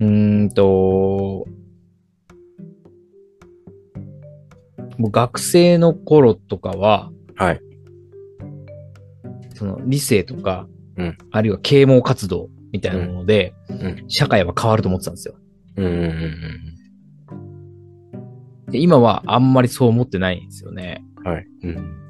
[0.00, 1.46] うーんと、
[4.98, 7.60] もう学生の頃とかは、はい。
[9.54, 14.04] その理性とか、うんあるいは啓蒙活動みたいなもので、うん。
[14.08, 15.34] 社会は変わると思ってたんですよ。
[15.76, 16.70] うんうんうん
[18.70, 21.04] で今はあんまりそう思ってないんですよね。
[21.18, 21.32] うん。
[21.32, 21.46] はい。
[21.64, 22.00] うん。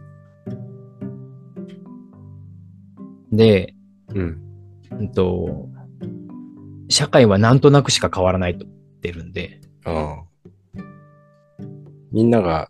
[3.32, 3.74] で、
[4.14, 4.38] うん。
[4.90, 5.68] うんと、
[6.90, 10.82] 社会はなんとなくしか変わらないと思ってるんで、ああ。
[12.12, 12.68] みんなが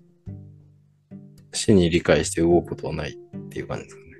[1.52, 4.10] 死に理解して動くことはないっていう感じですかね。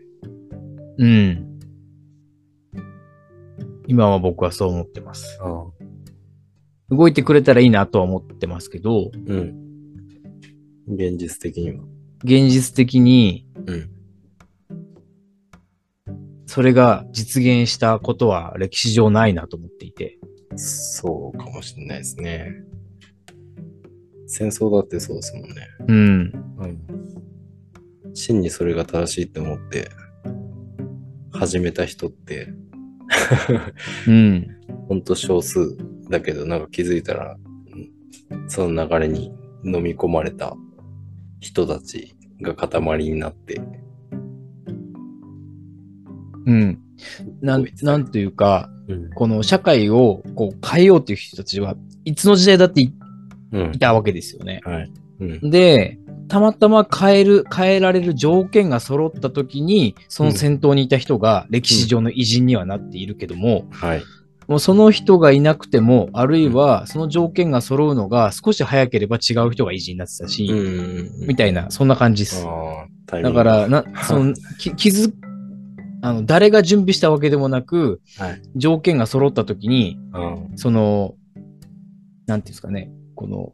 [0.98, 1.60] うん。
[3.86, 5.38] 今は僕はそう思ってます。
[5.42, 5.66] ああ。
[6.88, 9.54] 動いてくれたらいいなとは思ってますけど、うん。
[10.88, 11.84] 現実的には。
[12.24, 13.99] 現実的にうん。
[16.52, 20.18] それが実現したことは歴史上ないなと思っていて。
[20.56, 22.50] そうかもしれないですね。
[24.26, 25.68] 戦争だってそうですもんね。
[25.86, 26.56] うん。
[26.58, 28.14] うん。
[28.14, 29.92] 真にそれが正しいって思って
[31.30, 32.52] 始めた人って、
[34.08, 34.48] うん。
[34.88, 35.76] ほんと少数
[36.08, 37.36] だけど、なんか気づいたら、
[37.72, 39.32] うんその流れに
[39.64, 40.56] 飲み込まれた
[41.38, 43.60] 人たちが塊になって、
[46.50, 46.78] うん。
[47.40, 49.10] ななんというか、うん。
[49.10, 52.92] この社会をこう変えようっていう人たちはいつの時代だってい。
[53.78, 54.60] たわけですよね。
[54.64, 54.92] はい。
[55.20, 55.50] うん。
[55.50, 55.98] で、
[56.28, 64.02] たまたま変える、変えられる条件が揃った時に、その先頭にいた人が歴史上の偉人にはなっているけども、はい。
[64.46, 71.26] もうその人がいなくても、あるいはその条件が揃うのが少し早ければ違う人が偉人になってたし、うん。
[71.26, 72.44] みたいな、そんな感じです。
[72.44, 75.12] だから、な、その、 き気づ、
[76.02, 78.42] あの、誰が準備したわけでもなく、はい。
[78.56, 80.56] 条件が揃った時に、うん。
[80.56, 81.14] その、
[82.26, 83.52] なんていうんですかね、この、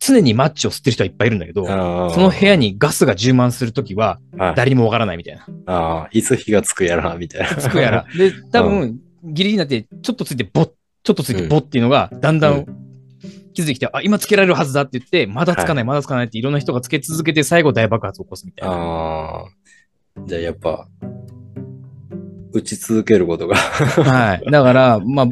[0.00, 5.46] 常にマッチを吸ってる人はいっぱいいるんだけど、その部屋にガスが充満するときは、はい、誰にもわからないみたいな。
[5.66, 7.56] ああ、いつ火がつくやら、みたいな。
[7.56, 8.06] つくやら。
[8.16, 10.70] で、多分、ギリギリになって、ちょっとついてボッ、
[11.04, 12.66] ちょっとついてボッっていうのが、だんだん
[13.54, 18.74] 気づいてきて、あ、今つけられるはずだって言って、まだつかない、まだつかないっていろんな人がつけ続けて、最後大爆発を起こすみたいな。
[18.74, 19.44] ああ。
[20.26, 20.88] じゃあやっぱ、
[22.52, 23.56] 打ち続けることが。
[23.56, 24.50] はい。
[24.50, 25.26] だから、まあ、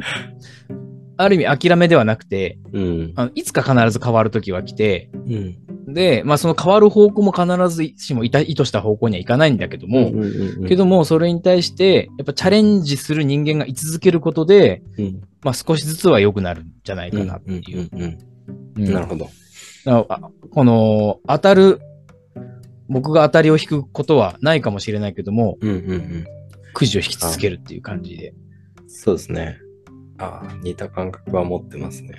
[1.17, 3.13] ある意味諦めではなくて、うん。
[3.15, 5.93] あのいつか必ず変わるときは来て、うん。
[5.93, 10.23] で、まあその変わる方向も必ずしもいた意図した方向にはいかないんだけども、うんうん
[10.63, 17.89] うんけどもそれに対して、やっぱチャレンジする人間が居続けることで、うん、まあ少しずつは良くなるんじゃないかなっていう。
[18.77, 19.29] なるほど。
[20.51, 21.81] この、当たる、
[22.91, 26.25] 僕が当たりを引くことはないかもしれないけども、うんうんうん。
[26.73, 28.33] くじを引き続けるっていう感じで。
[28.87, 29.57] そうですね。
[30.17, 32.11] ああ、似た感覚は持ってますね。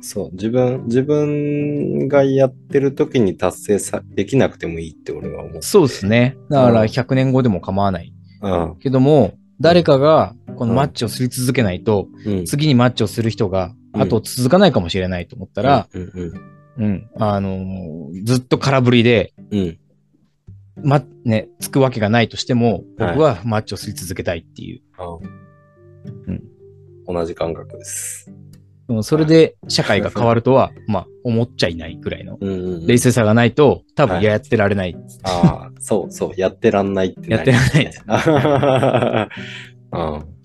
[0.00, 5.62] そう、自分、自分がやってる時に達成さできなくてもいいって俺は思う。
[5.62, 6.36] そうですね。
[6.48, 8.14] だからうん100年後でも構わない。
[8.42, 8.76] うん。
[8.78, 12.44] けども、誰かがこのマッチをすり続けないと、うん。
[12.46, 16.59] 次にマッチをする人が、うんあと続かないかもしれないと思ったら、うんうんうん、
[17.16, 19.78] あのーずっと空振りで、うん。
[20.82, 24.80] ま、ね、つくわけがないとしても、はい僕はマッチをすり続けたいっていう。
[24.98, 25.06] あ
[26.26, 26.42] うん
[27.06, 28.32] 同じ感覚です。
[28.88, 34.96] うんそれで社会が変わるとは、 まあ、思っちゃいないくらいのうんうんうん冷静さがないと、多分はいやってられない。
[35.22, 39.28] ああ、そうそう、やってらんないってやってらんない。
[39.92, 40.39] うん。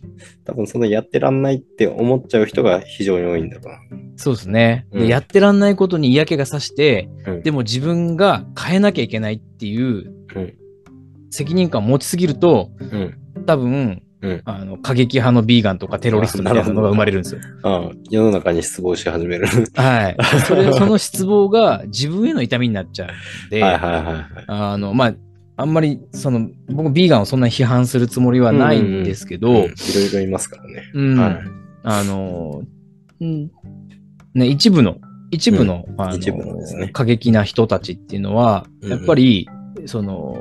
[0.46, 3.80] 多分そのやってらんないって思っちゃう人が非常に多いんだろうな。
[4.16, 5.08] そうですね、うんで。
[5.08, 10.54] やってらんないことに嫌気がさして、うんでも自分が変えなきゃいけないっていううん
[11.32, 13.18] 責任感を持ちすぎると、うん。
[13.46, 17.42] 多分、うんあの過激派のビーガンとかテロリストみたいなのが生まれるんですよ。
[17.62, 19.48] ああ世の中に失望し始める。
[19.76, 20.18] はい。
[20.48, 24.26] それ、 その失望が自分への痛みになっちゃうんで、はいはいはいはい。
[24.48, 25.14] あの、まあ、
[25.58, 30.92] あんまり、その、僕、ビーガンをそんなに批判するつもりはないんですけど、うんいろいろいますからね。
[30.94, 31.18] うん。
[31.18, 31.40] はい。
[31.84, 32.62] あの、
[33.22, 33.52] うん。
[34.34, 34.98] ね、一部の、
[35.32, 36.90] 一部の、あの一部のですね。
[36.90, 39.48] 過激な人たちっていうのは、うんやっぱり、
[39.86, 40.36] その、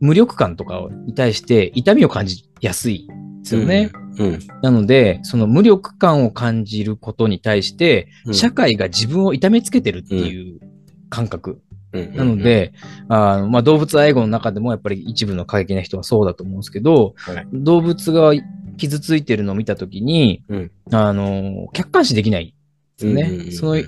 [0.00, 3.08] 無力感とかに対して痛みを感じやすい
[3.42, 3.90] ですよね。
[4.18, 4.38] うん。
[4.62, 8.34] なので、その無力感を感じることに対して、うん。
[8.34, 10.60] 社会が自分を痛めつけてるっていう
[11.08, 11.60] 感覚。
[11.92, 12.14] うん。
[12.14, 12.72] なので、
[13.08, 18.32] あのまあ、動物愛護の中でもやっぱり一部の過激な人はそうだと思うんですけど、はい動物が
[18.76, 22.52] 傷ついてるのを見たときに、うんあの、客観視できないで
[22.98, 23.50] すよね。
[23.50, 23.82] その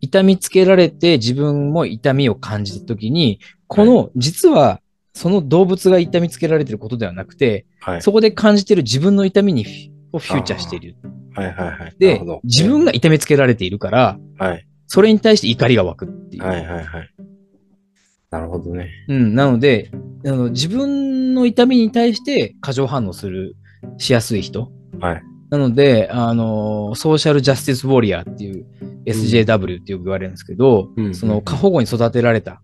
[0.00, 4.80] 痛みつけられて自分も痛みを感じたときに、この、実は
[5.14, 8.02] その動物が痛みつけられてることではなくて、はい。
[8.02, 10.96] そこで感じてる自分の痛みにをフューチャーしている。
[11.34, 11.94] はいはいはい。
[11.98, 14.66] で自分が痛めつけられているから、はい。
[14.92, 16.44] それに対して怒りが湧くっていう。
[16.44, 17.10] はいはいはい。
[18.30, 18.90] なるほどね。
[19.08, 19.90] うん、なので
[20.26, 23.56] あの、自分の痛みに対して過剰反応する、
[23.96, 24.70] しやすい人。
[25.00, 25.22] はい。
[25.48, 28.66] なので、あの、ソーシャルジャスティスウォリアーっていう
[29.06, 32.60] SJW ってよく言われるんですけど、うんその過保護に育てられた。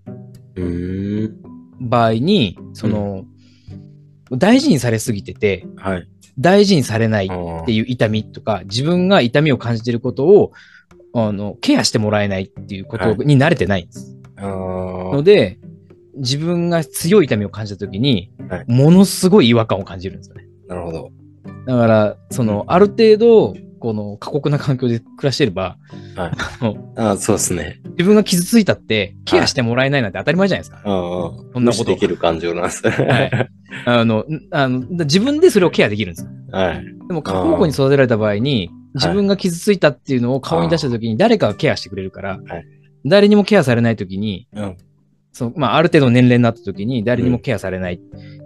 [1.81, 3.25] 場合に、その、
[4.33, 6.07] 大事にされすぎてて、はい。
[6.39, 10.53] 大事にされないっあていう痛みとか、自分が痛みを感じていることを、
[11.27, 14.17] あの、ケアしてもらえないっていうことに慣れてないんです。
[14.37, 15.59] あーので、
[16.17, 20.47] 自分が強い痛みを感じたときに、はいものすごい違和感を感じるんですよね。
[20.69, 21.11] なるほど。
[21.67, 25.77] だから、その、ある程度、この過酷な環境で暮らしてれば、
[26.17, 26.33] はい
[26.97, 27.81] あそうですね。
[27.91, 30.79] 自分が傷ついたって、ケアしてもらえないなんて当たり前じゃないですか。
[30.79, 30.85] ああ、
[31.53, 32.91] そんなことできる感情なんですね。
[32.91, 33.51] はい
[33.85, 36.31] あの、んあの自分でそれをケアできるんですよ。
[36.51, 36.85] はい。
[37.07, 44.77] でも過保護に育てられた場合に、自分が傷ついたっていうのを顔に出したときに誰かがケアしてくれるから、はい誰にもケアされないときに、うん。
[45.33, 48.01] そのまあ、ある程度の年齢になったときに誰にもケアされない、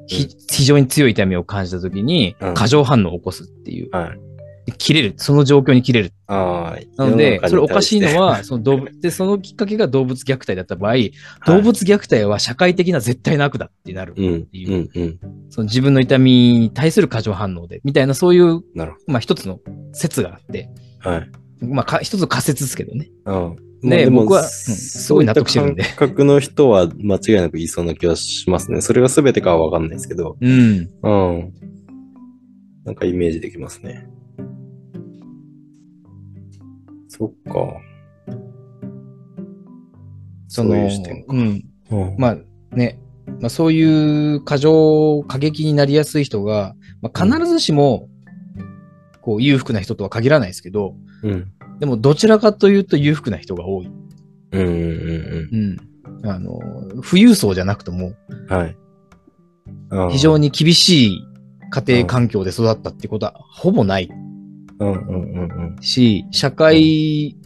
[0.06, 3.90] ひ非常に強い痛みを感じたときにうん、過剰反応を起こすっていう。
[3.90, 4.20] はい。
[4.64, 5.14] で切れる。
[5.16, 6.12] その状況に切れる。
[6.28, 11.12] なので、それおかしいのは、 は、その動物、で、そのきっかけが動物虐待だった場合、はい
[11.46, 14.14] 動物虐待は社会的な絶対な悪だってなる。
[14.16, 15.18] うん、ていううん、うん。
[15.50, 18.60] その自分の痛みに対する過剰反応で、みたいなそういう、
[19.06, 19.58] まあ一つの
[19.92, 20.68] 説があって、
[21.02, 21.10] ど。
[21.10, 21.30] はい。
[21.60, 23.10] まあか一つの仮説ですけどね。
[23.26, 23.56] うん。
[23.82, 28.80] でも僕はうんすごい納得してるんで感覚の人は間違いなく言いそうな気はしますね。
[28.80, 30.36] それが全てかはわかんないですけど。
[30.40, 30.88] うん。
[31.02, 31.52] うん。
[32.84, 34.06] なんかイメージできますね。
[37.08, 37.76] そっか。
[40.48, 41.34] その、そういう視点か。
[41.34, 41.64] うん。
[41.90, 42.36] うんまあ
[42.76, 42.98] ね、
[43.40, 48.08] まあそういう過剰、過激になりやすい人が、まあ、必ずしも、
[49.22, 51.52] こう裕福な人とは限らないですけど、うん。
[51.78, 53.90] でもどちらかというと裕福な人が多い。
[54.52, 54.76] うんうんう
[55.50, 55.76] ん
[56.22, 56.28] うん。
[56.28, 56.58] あの、
[57.02, 58.46] 富裕層じゃなくとも、うん。
[58.46, 58.76] はい。
[60.10, 61.28] 非常に厳しい
[61.70, 64.10] 家庭環境で育ったってことはほぼない
[64.78, 65.82] うんうんうんうん。
[65.82, 67.36] し、社会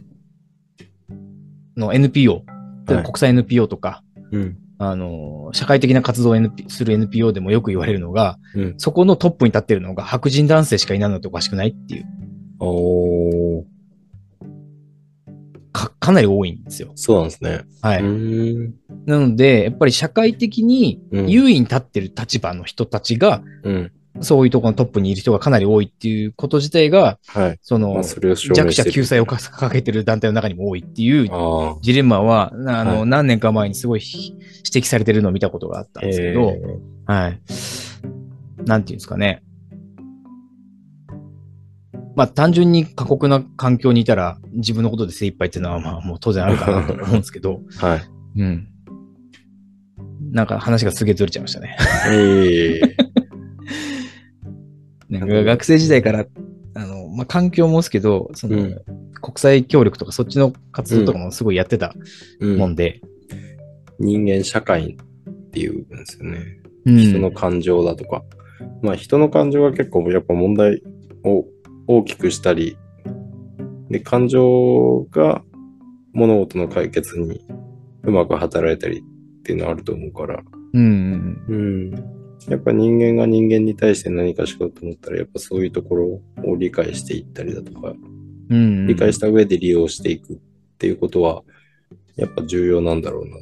[1.77, 2.33] の NPO、
[2.87, 4.03] はい国際 NPO とか、
[4.33, 4.59] うん。
[4.79, 8.75] あの、社会的な活動を NP する NPO でもよく言われるのが、うん。
[8.79, 12.07] そこのトップに立ってるのが白人男性しかいないのっておかしくないっていう、
[12.61, 13.65] おー。
[15.73, 16.93] か、かなり多いんですよ。
[16.95, 17.63] そうなんですね。
[17.83, 18.03] はい。
[19.07, 23.93] なので、やっぱり社会的にうん優位に立ってる立場の人たちが、うん。
[24.21, 27.59] そういうところのトップにいる人がかなり多いっていうこと自体が、はい。
[27.63, 36.05] その、まあ、そ弱者救済をかかけてる団体の中にも多いっていうあジレンマは、あの、はい何年か前にすごい指摘されてるのを見たことがあったあ。
[36.05, 36.53] んですけど、
[37.09, 37.41] えはい。
[38.65, 39.43] なんていうんですかね。
[42.17, 48.03] まあ単純に過酷な環境にいたら自分のことで精一杯っていうのはまあもう当然あるかなと思うんですけど、ー はい。
[48.39, 48.69] うん。
[50.33, 51.77] なんか話がすげえずれちゃいましたね。
[52.11, 53.06] ええ
[55.09, 56.27] なんか学生時代から、
[56.75, 58.81] あの、まあ環境もですけど、その、うん。
[59.23, 61.95] 国際協力とかそっちの活動とかもすごいやってた
[62.41, 62.59] うん。
[62.59, 63.01] もんで、
[63.99, 66.39] 人間社会っていう部分ですよね。
[66.85, 66.99] うん。
[66.99, 68.23] 人の感情だとか。
[68.83, 70.83] まあ人の感情が結構やっぱ問題
[71.25, 71.45] を
[71.87, 72.77] 大きくしたり、
[73.91, 75.43] で、感情が
[76.13, 77.45] 物事の解決に
[78.03, 79.03] うまく働いたりっ
[79.43, 80.43] ていうのはあると思うから、
[80.73, 81.55] うんうん。
[81.55, 81.57] う
[81.97, 82.16] ん。
[82.49, 86.07] やっぱ人間が人間に対して何かしようと思ったら、やっぱそういうところ
[86.45, 88.17] を理解していったりだとか、うん
[88.49, 88.87] うん。
[88.87, 90.37] 理解した上で利用していくっ
[90.79, 91.43] ていうことは、
[92.17, 93.37] やっぱ重要なんだろうな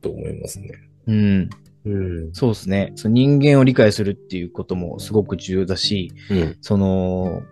[0.00, 0.68] と思いますね。
[1.06, 1.50] うん。
[1.84, 1.90] う
[2.28, 2.32] ん。
[2.32, 2.92] そうですね。
[2.96, 6.56] その人間を理解するっていうこともすごく重要だし、うん。
[6.60, 7.42] その、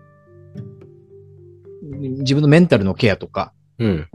[1.99, 4.07] 自分のメンタルのケアとか、うん。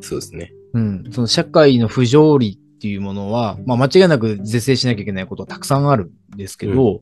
[0.00, 0.52] そうですね。
[0.74, 7.00] うん、その社会の不条理っていうものは、まあ間違いなく是正しなきゃいけないことはたくさんあるんですけど、うん。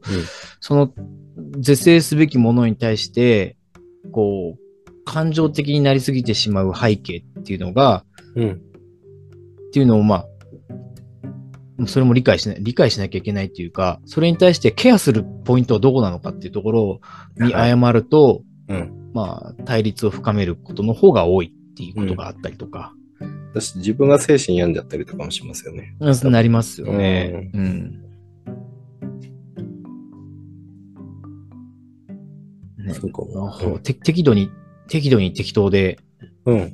[0.60, 0.92] その
[1.58, 3.56] 是正すべきものに対して、
[4.12, 8.04] こう、感情的になりすぎてしまう背景っていうのが、
[8.36, 8.50] うん。
[8.50, 10.26] っていうのをま
[11.80, 17.00] あ、それも理解しない、理解しなきゃいけないっていうか、それに対してケアするポイントはどこなのかっていうところ
[17.38, 17.70] にはい。
[17.70, 19.10] 誤ると、うん。
[19.14, 22.92] まあ、対立を深めることの方が多いっていうことがあったりとか、
[23.52, 25.94] 私、自分が精神病んじゃったりとかもしますよね。
[26.00, 27.50] うんなりますよね。
[27.52, 28.02] うん。
[32.78, 33.50] ねそうかも。
[33.50, 34.50] ほて適度に、
[34.88, 35.98] 適度に適当で、
[36.46, 36.72] うん。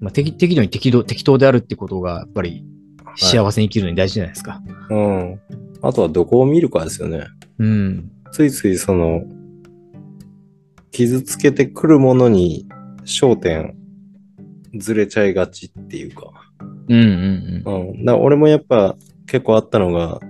[0.00, 2.64] まあ、適適度に適度適当であるってことが、やっぱり
[3.16, 4.62] 幸せに生きるのに大事じゃないですか。
[4.90, 5.40] うん。
[5.82, 7.26] あとはどこを見るかですよね。
[7.58, 8.10] うん。
[8.32, 9.24] ついついその、
[10.90, 12.66] 傷つけてくるものに
[13.04, 13.76] 焦点
[14.78, 16.30] ずれちゃいがちっていうか。
[16.88, 18.04] うんうんうん。
[18.04, 18.96] だから俺もやっぱ
[19.26, 20.20] 結構あったのが、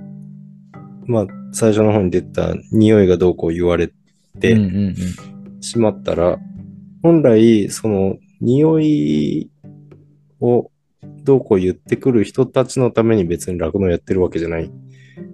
[1.06, 4.40] まあ最初の方に出た匂いがどうこう言われうん。
[4.40, 4.94] てうんうん
[5.60, 6.39] しまったら、
[7.02, 9.51] 本来その匂い
[10.40, 10.70] を
[11.24, 14.70] どうこう言ってくる人たちのために別に酪農やってるわけじゃない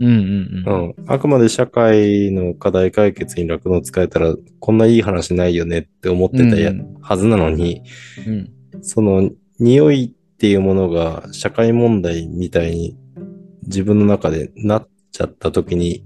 [0.01, 0.89] うんうんううん。
[0.91, 0.95] ん。
[1.07, 7.83] あくまで社会の課題解決に酪農使えたら、こんないい話ないよねって思ってたはずなのに、
[8.27, 8.51] うん。
[8.83, 12.97] その匂いっていうものが社会問題みたいに
[13.63, 16.05] 自分の中でなっちゃった時に、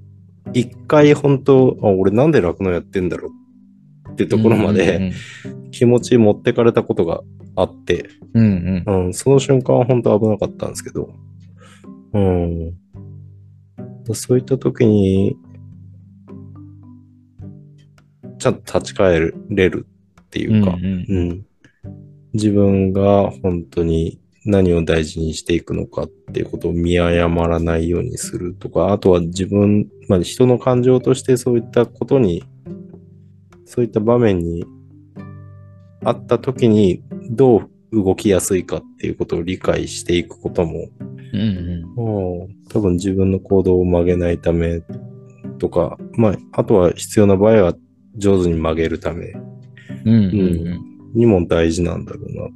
[0.53, 3.31] 一回本当、あ、俺なんで酪農やってんだろ
[4.09, 5.13] うってところまで
[5.73, 7.23] 気持ち持ってかれたことが
[7.57, 9.07] あって、うんうん。
[9.07, 11.13] うん、その瞬間は本当危なかったんですけど、
[12.13, 12.75] うん。
[14.13, 15.37] そういった時に、
[18.39, 19.87] ちゃんと立ち返れる
[20.21, 21.47] っていうか、うんうんうん。
[22.37, 32.45] 自分が本当に何を大事にしていくのかっていうことを見誤らないようにするとか、あとは自分、まあ人の感情としてそういったことに、
[33.65, 34.65] そういった場面に
[36.05, 40.89] あった時にどう動きやすいかっていうことを理解していくことも、
[41.33, 41.95] うんうん。
[41.95, 44.83] もう多分自分の行動を曲げないため
[45.59, 47.75] とか、まあ、あとは必要な場合は
[48.17, 49.33] 上手に曲げるため。
[50.05, 50.15] うん。
[50.15, 52.49] うんにも大事なんだろうな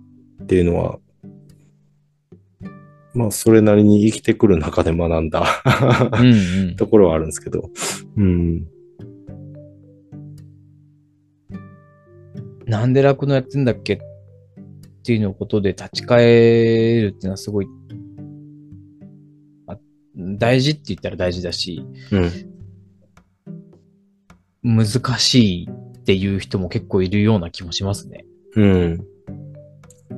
[0.45, 0.99] っていうのは、
[3.15, 5.63] まあ、それなりに生きてくる中で学んだ
[6.13, 6.25] う
[6.73, 6.77] ん。
[6.79, 7.71] ところはあるんですけど、
[8.17, 8.67] うん。
[12.67, 13.99] なんで酪農やってんだっけっ
[15.03, 17.67] ていうのことで立ち返るっていうのはすごい、
[19.67, 19.77] あ
[20.17, 21.83] 大事って言ったら大事だし、
[24.63, 24.77] うん。
[24.77, 24.87] 難
[25.19, 28.25] しいっていう人も結構いるような気もしますね。
[28.57, 29.07] うん。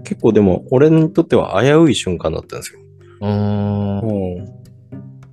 [0.05, 2.81] 結構でも、俺にとっては危うい瞬間だったんですよ。
[3.21, 3.99] うーん。
[4.01, 4.63] うん。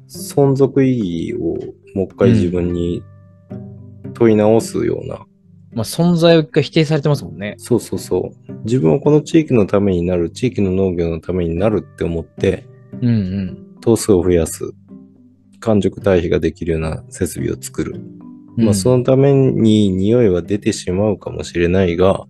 [0.08, 1.58] 存続意義を
[1.96, 3.04] もう一回自分に
[4.14, 5.20] 問い直すような、
[5.72, 7.56] まあ存在を一回否定されてますもんね。
[7.58, 8.54] そうそうそう。
[8.64, 12.66] 自分はこの地域のためになる、地域の農業のためになるって思って、
[13.02, 13.58] うんうん。
[13.82, 14.72] 頭数を増やす、
[15.60, 18.02] 完熟堆肥ができるような設備を作る。
[18.58, 22.26] うんまあ、そのために匂いは出てしまうかもしれないが、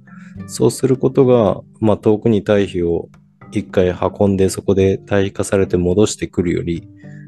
[0.48, 3.10] そうすることが、まあ、遠くに堆肥を
[3.52, 6.88] 一回運んでそこで堆肥化されて戻してくるより、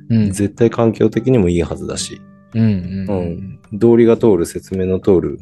[0.09, 0.31] うん。
[0.31, 2.21] 絶対環境的にもいいはずだし、
[2.53, 3.59] うんうんうん。
[3.73, 5.39] 道理が通る説明の通る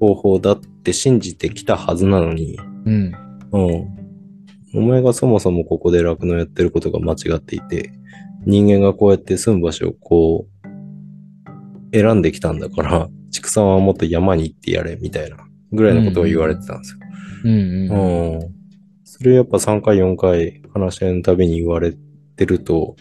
[0.00, 3.12] 方法だって信じてきたはずなのに、うん。
[3.52, 4.02] うん。
[4.74, 7.92] お前がそもそもここで酪農やってることが間違っていて、
[8.44, 15.36] 人間がこうやって住む場所をこう、選んできたんだから、畜産はもっと山に行ってやれ、みたいな、
[15.72, 16.98] ぐらいのことを言われてたんですよ。
[17.44, 17.54] うんう
[17.94, 18.34] ん。
[18.34, 18.40] うん。
[19.04, 21.94] それやっぱ3回、4回話し合いのたびに言われ
[22.36, 22.96] てると、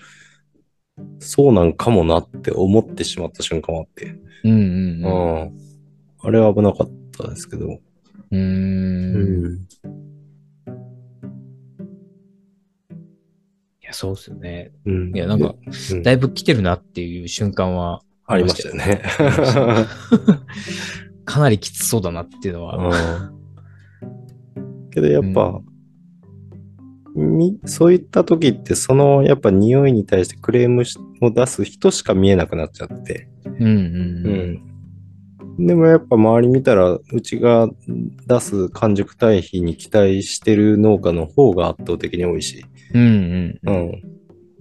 [1.19, 5.47] そうなんかもなって思ってしまった瞬間もあって、うんうんううん。
[5.47, 5.51] ん。
[6.23, 7.79] あれは危なかったですけど、
[8.31, 9.67] うーん。
[13.81, 14.71] いや、そうっすよね。
[14.85, 15.15] うん。
[15.15, 15.55] いや、なんか、
[15.91, 19.01] うんだいぶ来てるなっていう瞬間は、ありましたよね。
[21.25, 22.77] かなりきつそうだなっていうのは。
[22.77, 24.89] うん。
[24.91, 25.61] けどやっぱ、
[27.15, 33.27] みそういった時って、そのやっぱ匂いに対してクレームしを出す人しか見えなくなっちゃって。
[33.45, 34.67] うんうん
[35.57, 35.67] うん。
[35.67, 37.69] でもやっぱ周り見たら、うちが
[38.27, 42.65] 出す完熟堆肥に期待してる農家の方が圧倒的に多いし。
[42.93, 43.01] うん。
[43.01, 43.91] うんうん。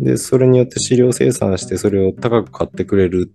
[0.01, 0.05] うん。
[0.05, 3.33] で、それによって飼料生産して、それを高く買ってくれる、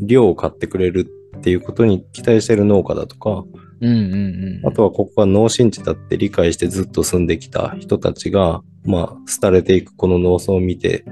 [0.00, 1.08] 量を買ってくれる
[1.40, 3.44] っていうことに期待してる農家だとか、
[3.80, 11.06] うんうんあとはここが農心地だって理解してずっと住んできた人たちが、まあ、廃れていくこの農村を見て、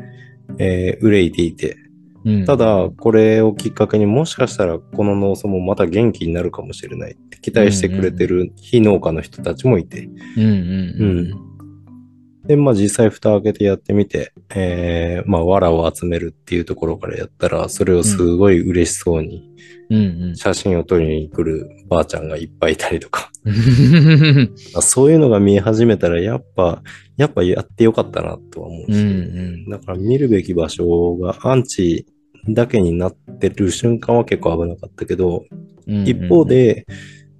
[0.59, 1.78] えー憂いていて、
[2.26, 2.44] うん。
[2.44, 10.46] ただ、これをきっかけにもしかしたらこの農村もまた元気になるかもしれないって期待してくれてる非農家の人たちもいて、うんう
[11.34, 11.47] ん
[12.48, 19.48] で、まあ実際蓋開けてやってみて、えーまあ藁を集めるっていうところからやったら、それをすごい嬉しそうに
[19.90, 20.22] うん。
[20.22, 23.30] うん写真を撮りに来るばあちゃんがいっぱいいたりとか、
[24.80, 26.82] そういうのが見え始めたら、やっぱ、
[27.18, 29.02] やっぱやってよかったなとは思うし、うんう
[29.66, 32.06] んだから見るべき場所がアンチ
[32.48, 35.44] だけになってる瞬間は結構危なかったけど、
[35.86, 36.08] うん。
[36.08, 36.86] 一方で、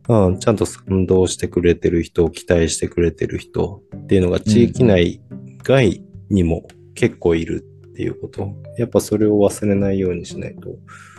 [0.09, 5.21] うん、ちゃんと賛同してくれてる人、期待してくれてる人っていうのが地域内
[5.63, 8.55] 外にも結構いるっていうこと。
[8.79, 10.71] やっぱそれを忘れないようにしないと。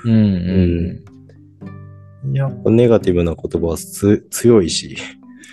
[0.06, 0.16] うんう
[1.06, 1.20] ん
[2.34, 4.98] やっぱネガティブな言葉はつ強いし、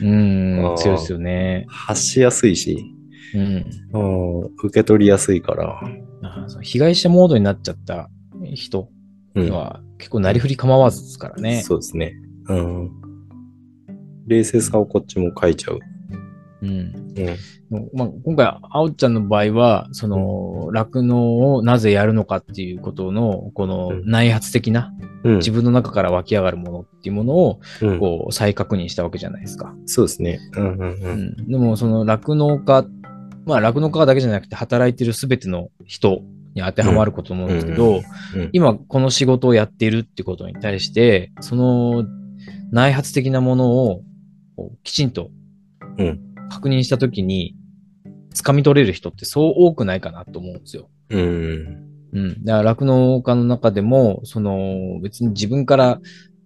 [0.00, 0.74] うん。
[0.76, 1.64] 強いですよね。
[1.68, 2.92] 発しやすいし、
[3.34, 3.66] うん。
[3.92, 5.80] うん、受け取りやすいから。
[6.22, 8.08] あ被害者モードになっちゃった
[8.54, 8.88] 人
[9.34, 11.62] うんは結構なりふり構わずですからね。
[11.62, 12.14] そうですね。
[12.48, 13.05] うん。
[14.27, 15.78] 冷静さをこっちも書いちゃう。
[16.62, 17.15] ううん。
[17.70, 17.90] うん。
[17.93, 24.93] まあ、今回、あおちゃんの場合は、その、酪農をなぜやるのかっていうことの、このうん内発的な、
[25.24, 25.36] うん。
[25.39, 29.74] 自分の中から湧き上がるものっていうものを、うんこう、再確認したわけじゃないですか。
[29.86, 30.40] そうですね。
[30.57, 30.97] うんうんう。
[31.03, 31.48] うんん。
[31.48, 32.86] でも、その酪農家、
[33.44, 36.23] まあ、酪農家だけじゃなくて、働いてるすべての人
[36.55, 37.97] に当てはまること思うんですけど、
[38.35, 42.05] うん今、この仕事をやっているってことに対して、その
[42.70, 44.03] 内発的なものを
[44.82, 45.30] きちんと
[45.98, 47.54] うん確認したときに、
[48.34, 50.88] 掴み取れる人ってそう多くないかなと思うんですよ。
[51.10, 51.86] うん。
[52.12, 52.44] うん。
[52.44, 56.00] だから、酪農家の中でも、その、別に自分から、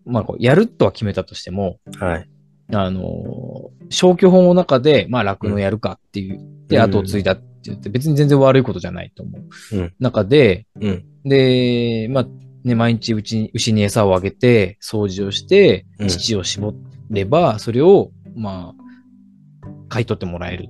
[0.07, 2.29] まあ、こうやるとは決めたとしても、はい。
[2.73, 9.77] あの、消去法の中で、まあ、酪農やるかっていう、で、うん後を継いだって言って、別に全然悪いことじゃないと思う。
[9.77, 11.05] うん中で、うん。
[11.25, 12.27] で、まあ、
[12.65, 16.69] ね、毎日うちに牛に餌をあげて、掃除をしてう、ん乳を絞
[17.11, 20.69] れば、それを、まあ、買い取ってもらえる。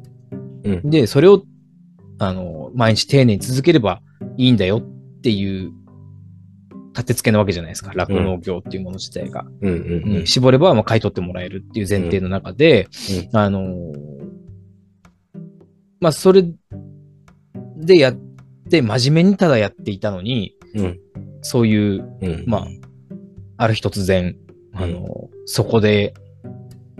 [0.64, 1.42] うんで、それを、
[2.18, 4.02] あの、毎日丁寧に続ければ
[4.36, 5.72] いいんだよっていう、
[6.92, 7.92] 立て付けなわけじゃないですか。
[7.94, 9.44] 酪農業っていうもの自体が。
[9.62, 12.88] うんうんうん絞れば、まあ、買い取ってもらえるっていう前提の中で、
[13.32, 14.30] うあのー
[16.00, 16.44] まあ、それ
[17.76, 18.18] でやっ
[18.70, 21.00] て、真面目にただやっていたのに、うん。
[21.42, 22.44] そういう、うん。
[22.46, 22.66] まあ、
[23.58, 24.36] ある日突然、
[24.72, 26.14] あのーそこで、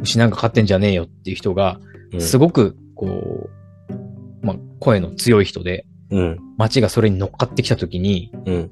[0.01, 1.79] 牛なんか飼ってんじゃねえよっていう人が、
[2.13, 6.39] うん、すごく、こう、まあ、声の強い人で、うん。
[6.57, 8.71] 街がそれに乗っかってきたときに、うん。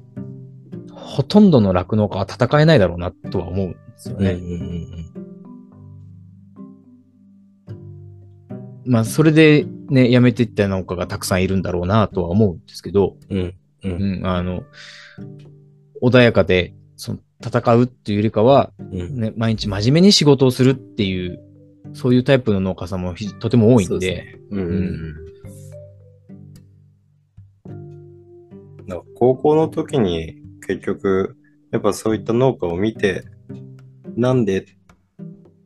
[0.93, 4.25] ほとんどの酪農家は戦えないだろうなとは思うんですようん。
[4.25, 4.33] うね。
[4.33, 4.89] ん。
[8.85, 13.39] まあ、それでね、辞めていった農家がたくさんいるんだろうなとは思うんですけど、うん。
[13.39, 13.55] う。
[13.83, 14.63] うんん、あの、
[16.01, 19.19] 穏やかで、その、戦うっていうよりかは、うん。
[19.19, 21.39] ね、毎日真面目に仕事をするっていう、
[21.93, 25.15] そういうタイプの農家さんもひとても多いんで、うん
[29.15, 31.35] 高校の時に結局、
[31.71, 33.25] やっぱそういった農家を見て、
[34.15, 34.65] なんでっ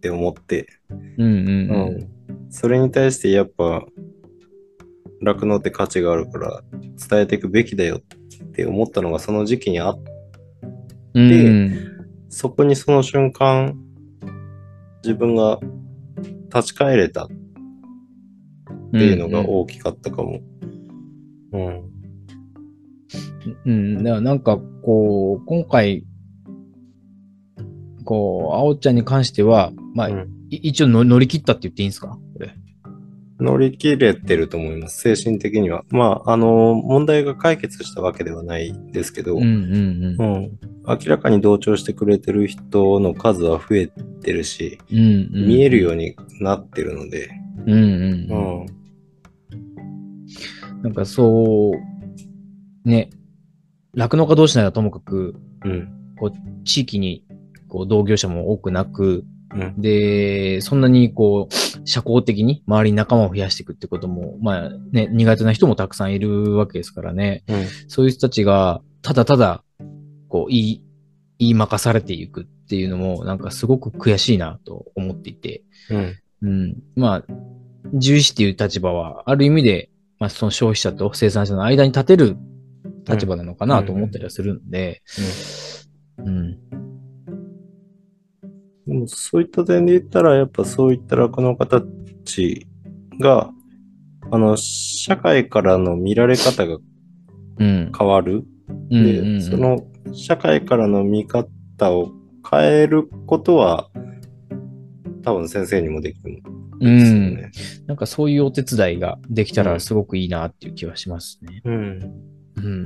[0.02, 1.28] て思って、うんうん。
[1.28, 2.50] うん。
[2.50, 3.86] それに対してやっぱ
[5.22, 10.04] 酪農って価値があるから伝えていくべきだよって思ったのがその時期にあっ
[11.14, 11.94] うん
[12.30, 13.78] そこにその瞬間
[15.04, 15.60] 自分が
[16.54, 17.28] 立ち返れたっ
[18.92, 20.40] ていうのが大きかったかも。
[21.52, 21.84] うん。
[23.66, 26.04] うん、だからなんかこう、今回、
[28.06, 32.18] こう、あおちゃんに関しては、まあ、うんい一応の乗り切ったって言っていいんですか？
[33.44, 35.16] 乗り切れてると思います。
[35.16, 35.84] 精神的には。
[35.90, 40.52] まあ、あの、問題が解決したわけではないですけど、うんうん
[40.86, 47.30] 明らかに同調してくれてる人の数は増えてるし、うんうん、見えるようになってるので、
[47.66, 48.66] うんうんうう
[50.76, 50.80] ん。
[50.80, 50.84] ん。
[50.84, 51.72] なんかそ
[52.86, 53.10] う、ね、
[53.94, 55.90] 酪農家同士ならともかく、うん。
[56.66, 57.26] 地域に
[57.70, 59.24] こう同業者も多くなく、
[59.56, 59.82] うん。
[59.82, 61.54] で、そんなにこう、
[61.86, 67.44] 社交的に周りに仲間を増やしていくってことも、まあね、苦手な人もたくさんいるわけですからね。
[67.48, 67.66] うん。
[67.88, 69.64] そういう人たちが、ただただ、
[70.30, 70.84] こう、言い、
[71.40, 75.64] 言い任されていくっていうのも、なんかすごく悔しいなと思っていて。
[75.90, 76.16] うん。
[76.42, 76.76] うん。
[76.96, 77.22] まあ、
[77.92, 79.90] 獣医師っていう立場は、ある意味で、
[80.20, 82.38] まあ、その消費者と生産者の間に立てる
[83.08, 85.02] 立場なのかなと思ったりはするんで、
[86.18, 86.58] うん。
[88.88, 91.82] でもそういった点で言ったら、やっぱそういった酪農家た
[92.26, 92.68] ち
[93.20, 93.50] が、
[94.32, 96.78] あの、社会からの見られ方が
[97.60, 97.92] うん。
[97.98, 98.44] 変わる。
[98.68, 101.48] うんうんうで、んその社会からの見方
[101.92, 102.12] を
[102.50, 103.90] 変えることは、
[105.24, 106.50] 多分先生にもできるんですよ
[106.82, 107.36] うん。
[107.36, 107.52] ね。
[107.88, 111.62] なんかそういうお手伝いができたうんらすごくいいなっていう気はしますね。
[111.64, 112.00] うん。
[112.58, 112.84] うん。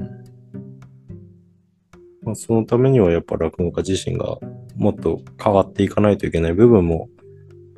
[2.24, 4.38] まあ、そのためにはやっぱ酪農家自身が
[4.78, 7.10] もっと変わっていかないといけない部分も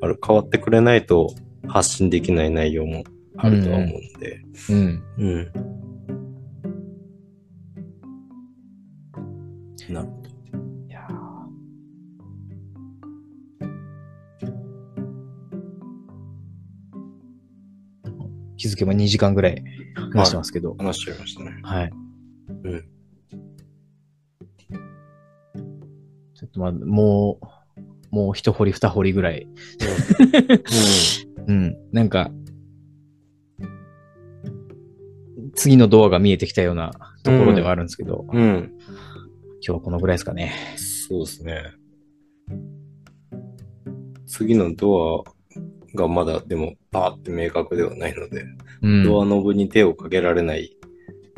[0.01, 0.19] ある。
[0.26, 1.34] 変わってくれないと
[1.67, 3.03] 発信できない内容も
[3.38, 4.41] あるとは思うんで。
[4.69, 5.03] うん。
[5.17, 5.51] うん。
[9.93, 10.30] なるほど。
[10.88, 11.30] いやー
[18.57, 19.63] 気づけば2時間ぐらい
[20.13, 20.76] 話してますけど。
[20.77, 21.59] 話しちゃいましたね。
[21.63, 21.91] はい。
[22.63, 22.98] うん。
[26.55, 29.47] まあ、もう、もう一掘り二掘りぐらい。
[31.47, 31.77] うん。
[31.91, 32.31] なんか、
[35.55, 36.91] 次のドアが見えてきたような
[37.23, 38.41] ところではあるんですけど、うん。
[38.41, 38.73] うん。
[39.61, 40.53] 今日はこのぐらいですかね。
[40.77, 41.63] そうですね。
[44.26, 45.26] 次のド
[45.95, 48.45] がまだでもパーって明確ではないので、
[48.81, 49.03] うん。
[49.03, 50.77] ドアノブに手をかけられない。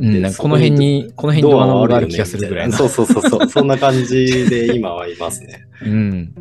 [0.02, 2.76] うん、なんかこの辺に、この辺にドアノブがある気がするぐらいな。
[2.76, 3.48] そうそうそうそう。
[3.48, 5.64] そんな感じで今はいますね。
[5.86, 6.34] うん。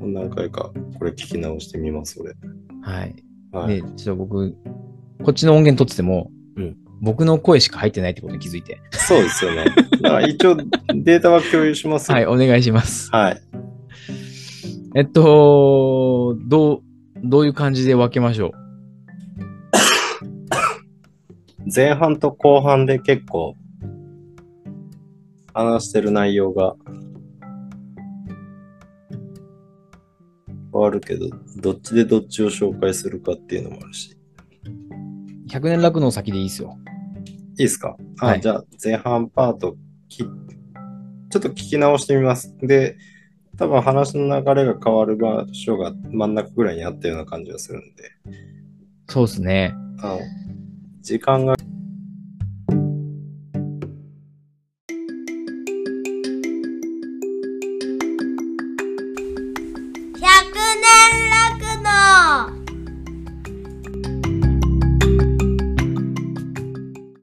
[0.00, 0.12] うん。
[0.12, 2.34] 何回かこれ聞き直してみます、俺。
[2.82, 3.14] はい。
[3.52, 3.80] はい。
[3.80, 4.56] で、ちょっと僕、
[5.22, 8.80] こっちの音源取ってても、うん僕の声しか入ってないってことに気づいて。
[8.90, 9.64] そうですよね。
[10.02, 13.08] だから一応データは共有しますよはい、お願いします。
[13.10, 13.40] はい。
[14.94, 16.82] えっと、どう、
[17.24, 18.52] どういう感じで分けましょ
[21.74, 23.54] 前半と後半で結構
[25.54, 26.74] 話してる内容が
[30.72, 31.28] 変わるけど、
[31.60, 34.16] どっちでどっちを紹介するかっていうのもあるし。
[34.64, 34.68] う
[35.48, 36.76] ?100 年楽の先でいいですよ。
[37.26, 37.96] いいですか？
[38.20, 39.76] あ、はいじゃあ前半パート
[40.08, 42.56] き、ちょっと聞き直してみます。
[42.62, 42.96] で、
[43.56, 48.04] 多分話の流れが変わる場所が真ん中ぐらいにあったような感じがするんで、
[49.08, 49.74] そうですね。
[50.02, 50.20] あの
[51.02, 51.56] 時間が